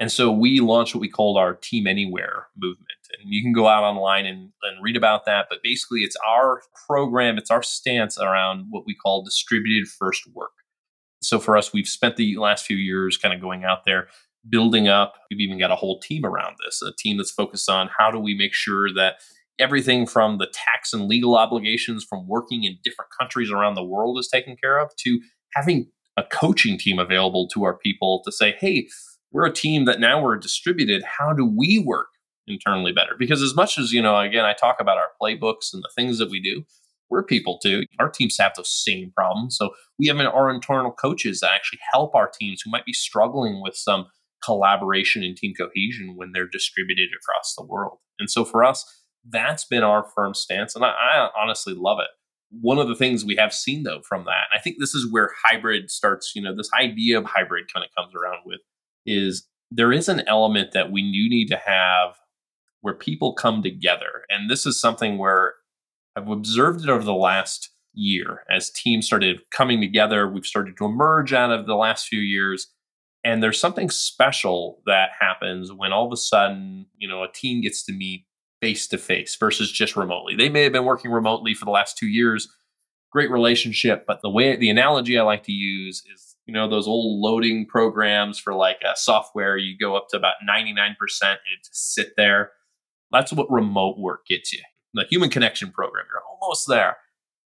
[0.01, 2.89] And so we launched what we called our Team Anywhere movement.
[3.19, 5.47] And you can go out online and, and read about that.
[5.51, 10.53] But basically, it's our program, it's our stance around what we call distributed first work.
[11.21, 14.09] So for us, we've spent the last few years kind of going out there
[14.49, 15.15] building up.
[15.31, 18.19] We've even got a whole team around this, a team that's focused on how do
[18.19, 19.17] we make sure that
[19.59, 24.19] everything from the tax and legal obligations from working in different countries around the world
[24.19, 25.21] is taken care of to
[25.55, 28.89] having a coaching team available to our people to say, hey,
[29.33, 31.03] we're a team that now we're distributed.
[31.03, 32.09] How do we work
[32.47, 33.13] internally better?
[33.19, 36.19] Because as much as, you know, again, I talk about our playbooks and the things
[36.19, 36.65] that we do,
[37.11, 37.85] we're people too.
[37.99, 39.57] Our teams have those same problems.
[39.57, 43.63] So we have our internal coaches that actually help our teams who might be struggling
[43.63, 44.07] with some
[44.45, 47.99] collaboration and team cohesion when they're distributed across the world.
[48.19, 48.85] And so for us,
[49.29, 50.75] that's been our firm stance.
[50.75, 52.09] And I, I honestly love it.
[52.51, 55.31] One of the things we have seen though from that, I think this is where
[55.45, 58.61] hybrid starts, you know, this idea of hybrid kind of comes around with
[59.05, 62.15] is there is an element that we do need to have
[62.81, 64.25] where people come together.
[64.31, 65.55] And this is something where
[66.17, 70.29] I've observed it over the last year as teams started coming together.
[70.29, 72.69] We've started to emerge out of the last few years
[73.29, 77.61] and there's something special that happens when all of a sudden, you know, a team
[77.61, 78.25] gets to meet
[78.63, 80.35] face to face versus just remotely.
[80.35, 82.49] They may have been working remotely for the last two years,
[83.13, 86.89] great relationship, but the way the analogy I like to use is, you know, those
[86.89, 91.93] old loading programs for like a software, you go up to about 99% and just
[91.93, 92.53] sit there.
[93.13, 94.63] That's what remote work gets you.
[94.95, 96.97] The human connection program, you're almost there.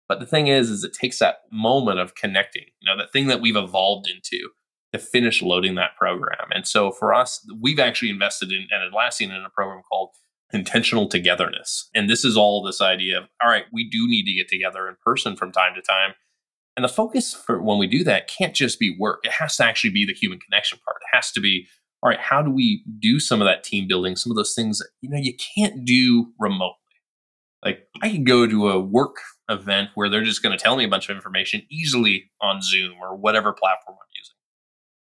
[0.09, 3.27] But the thing is, is it takes that moment of connecting, you know, that thing
[3.27, 4.49] that we've evolved into
[4.93, 6.47] to finish loading that program.
[6.51, 10.11] And so for us, we've actually invested in at Atlassian in a program called
[10.53, 11.89] intentional togetherness.
[11.93, 14.87] And this is all this idea of, all right, we do need to get together
[14.87, 16.13] in person from time to time.
[16.77, 19.19] And the focus for when we do that can't just be work.
[19.23, 21.01] It has to actually be the human connection part.
[21.01, 21.67] It has to be,
[22.01, 24.77] all right, how do we do some of that team building, some of those things
[24.79, 26.77] that, you know, you can't do remotely.
[27.65, 29.17] Like I can go to a work
[29.49, 32.93] event where they're just going to tell me a bunch of information easily on Zoom
[33.01, 34.36] or whatever platform I'm using.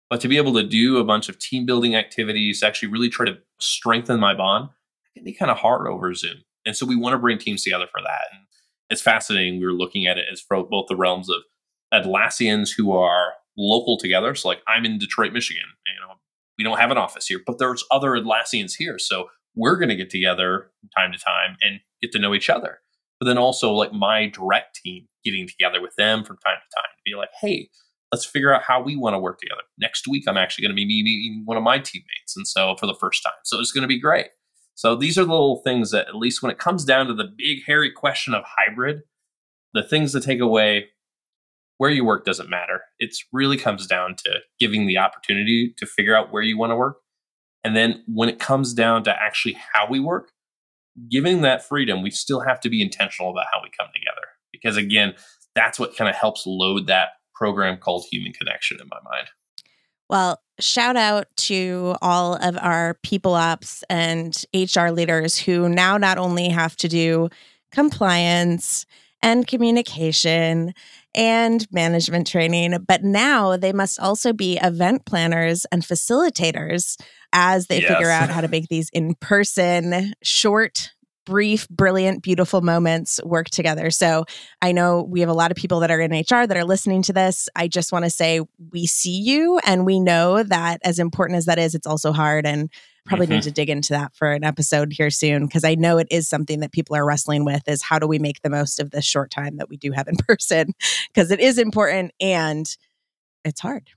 [0.09, 3.25] But to be able to do a bunch of team building activities, actually really try
[3.25, 4.69] to strengthen my bond,
[5.13, 6.43] can be kind of hard over Zoom.
[6.65, 8.27] And so we want to bring teams together for that.
[8.31, 8.41] And
[8.89, 9.59] it's fascinating.
[9.59, 11.41] We were looking at it as both the realms of
[11.93, 14.35] Atlassians who are local together.
[14.35, 15.63] So like I'm in Detroit, Michigan.
[15.87, 16.15] You know,
[16.57, 18.99] we don't have an office here, but there's other Atlassians here.
[18.99, 22.49] So we're going to get together from time to time and get to know each
[22.49, 22.79] other.
[23.19, 26.89] But then also like my direct team getting together with them from time to time
[26.95, 27.69] to be like, hey,
[28.11, 29.61] let's figure out how we want to work together.
[29.77, 32.35] Next week, I'm actually going to be meeting one of my teammates.
[32.35, 33.33] And so for the first time.
[33.43, 34.27] So it's going to be great.
[34.75, 37.27] So these are the little things that, at least when it comes down to the
[37.35, 39.01] big, hairy question of hybrid,
[39.73, 40.85] the things to take away
[41.77, 42.81] where you work doesn't matter.
[42.99, 46.75] It really comes down to giving the opportunity to figure out where you want to
[46.75, 46.97] work.
[47.63, 50.31] And then when it comes down to actually how we work,
[51.11, 54.27] giving that freedom, we still have to be intentional about how we come together.
[54.51, 55.15] Because again,
[55.53, 59.27] that's what kind of helps load that program called Human Connection in my mind.
[60.09, 66.17] Well, shout out to all of our people ops and HR leaders who now not
[66.17, 67.29] only have to do
[67.71, 68.85] compliance
[69.21, 70.73] and communication
[71.13, 76.95] and management training, but now they must also be event planners and facilitators
[77.33, 77.91] as they yes.
[77.91, 80.93] figure out how to make these in person, short
[81.27, 83.91] brief, brilliant, beautiful moments work together.
[83.91, 84.23] So
[84.61, 87.01] I know we have a lot of people that are in HR that are listening
[87.03, 87.49] to this.
[87.53, 88.39] I just want to say
[88.71, 92.45] we see you and we know that as important as that is, it's also hard
[92.45, 92.71] and
[93.05, 93.35] probably mm-hmm.
[93.35, 96.29] need to dig into that for an episode here soon because I know it is
[96.29, 99.05] something that people are wrestling with is how do we make the most of this
[99.05, 100.73] short time that we do have in person
[101.13, 102.65] because it is important and
[103.43, 103.89] it's hard.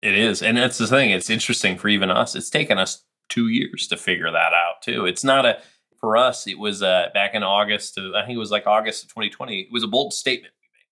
[0.00, 0.42] It is.
[0.42, 1.10] And that's the thing.
[1.10, 2.34] It's interesting for even us.
[2.34, 5.04] It's taken us 2 years to figure that out too.
[5.04, 5.58] It's not a
[6.00, 7.98] for us, it was uh, back in August.
[7.98, 9.60] Of, I think it was like August of 2020.
[9.60, 10.88] It was a bold statement we made.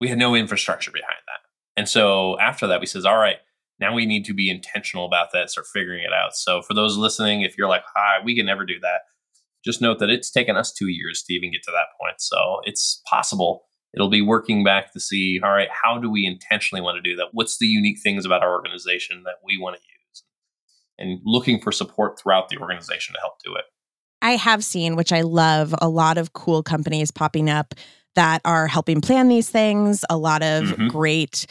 [0.00, 1.40] We had no infrastructure behind that,
[1.76, 3.36] and so after that, we says, "All right,
[3.78, 5.50] now we need to be intentional about that.
[5.50, 8.64] Start figuring it out." So for those listening, if you're like, "Hi, we can never
[8.64, 9.02] do that,"
[9.64, 12.20] just note that it's taken us two years to even get to that point.
[12.20, 13.64] So it's possible.
[13.92, 17.16] It'll be working back to see, all right, how do we intentionally want to do
[17.16, 17.28] that?
[17.32, 20.24] What's the unique things about our organization that we want to use?
[20.98, 23.64] And looking for support throughout the organization to help do it.
[24.22, 27.74] I have seen, which I love, a lot of cool companies popping up
[28.14, 30.88] that are helping plan these things, a lot of mm-hmm.
[30.88, 31.46] great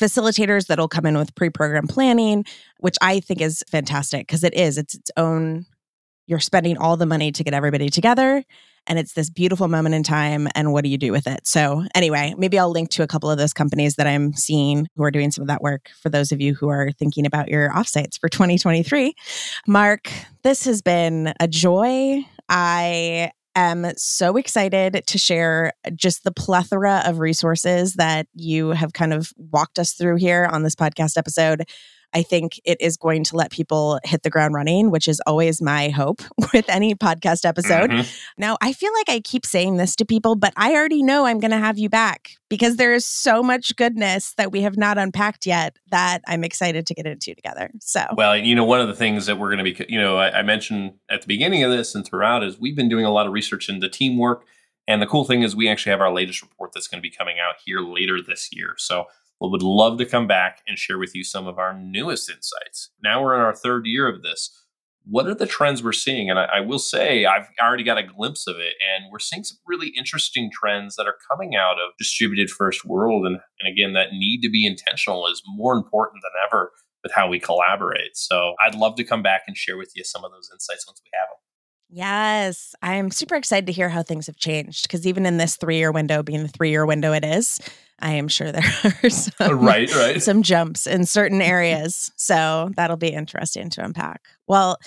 [0.00, 2.44] facilitators that'll come in with pre-program planning,
[2.78, 5.66] which I think is fantastic because it is it's its own
[6.26, 8.44] you're spending all the money to get everybody together
[8.90, 11.46] and it's this beautiful moment in time and what do you do with it?
[11.46, 15.04] So anyway maybe i'll link to a couple of those companies that i'm seeing who
[15.04, 17.70] are doing some of that work for those of you who are thinking about your
[17.70, 19.14] offsites for 2023
[19.66, 20.10] mark
[20.42, 22.24] this has been a joy.
[22.48, 29.12] I am so excited to share just the plethora of resources that you have kind
[29.12, 31.64] of walked us through here on this podcast episode
[32.12, 35.62] I think it is going to let people hit the ground running, which is always
[35.62, 37.90] my hope with any podcast episode.
[37.90, 38.08] Mm-hmm.
[38.38, 41.40] Now, I feel like I keep saying this to people, but I already know I'm
[41.40, 44.98] going to have you back because there is so much goodness that we have not
[44.98, 47.70] unpacked yet that I'm excited to get into together.
[47.80, 50.16] So, well, you know, one of the things that we're going to be, you know,
[50.16, 53.12] I, I mentioned at the beginning of this and throughout is we've been doing a
[53.12, 54.44] lot of research into teamwork.
[54.88, 57.14] And the cool thing is, we actually have our latest report that's going to be
[57.14, 58.74] coming out here later this year.
[58.76, 59.06] So
[59.40, 62.90] we would love to come back and share with you some of our newest insights.
[63.02, 64.50] Now we're in our third year of this.
[65.06, 66.28] What are the trends we're seeing?
[66.28, 69.44] And I, I, will say, I've already got a glimpse of it, and we're seeing
[69.44, 73.26] some really interesting trends that are coming out of distributed first world.
[73.26, 76.70] And, and again, that need to be intentional is more important than ever
[77.02, 78.14] with how we collaborate.
[78.14, 81.00] So I'd love to come back and share with you some of those insights once
[81.02, 81.38] we have them.
[81.92, 85.78] Yes, I'm super excited to hear how things have changed because even in this three
[85.78, 87.58] year window, being the three year window it is,
[88.00, 88.62] I am sure there
[89.02, 90.22] are some, right, right.
[90.22, 92.10] some jumps in certain areas.
[92.16, 94.22] So that'll be interesting to unpack.
[94.46, 94.78] Well,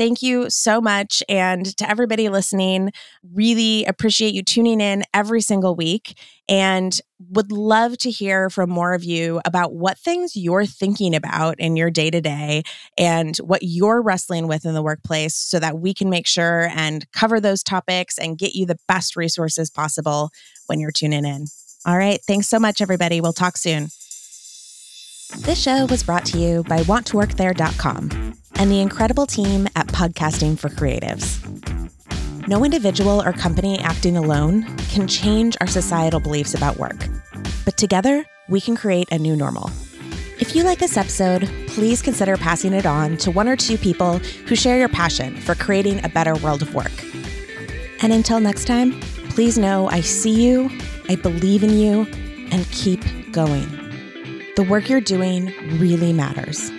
[0.00, 1.22] Thank you so much.
[1.28, 2.90] And to everybody listening,
[3.34, 6.18] really appreciate you tuning in every single week
[6.48, 6.98] and
[7.28, 11.76] would love to hear from more of you about what things you're thinking about in
[11.76, 12.62] your day to day
[12.96, 17.04] and what you're wrestling with in the workplace so that we can make sure and
[17.12, 20.30] cover those topics and get you the best resources possible
[20.66, 21.44] when you're tuning in.
[21.86, 22.20] All right.
[22.26, 23.20] Thanks so much, everybody.
[23.20, 23.84] We'll talk soon.
[25.38, 30.68] This show was brought to you by WantToWorkThere.com and the incredible team at Podcasting for
[30.68, 31.38] Creatives.
[32.48, 37.06] No individual or company acting alone can change our societal beliefs about work,
[37.64, 39.70] but together we can create a new normal.
[40.40, 44.18] If you like this episode, please consider passing it on to one or two people
[44.18, 46.92] who share your passion for creating a better world of work.
[48.02, 48.98] And until next time,
[49.30, 50.70] please know I see you
[51.10, 52.06] I believe in you
[52.52, 53.02] and keep
[53.32, 53.68] going.
[54.54, 56.70] The work you're doing really matters.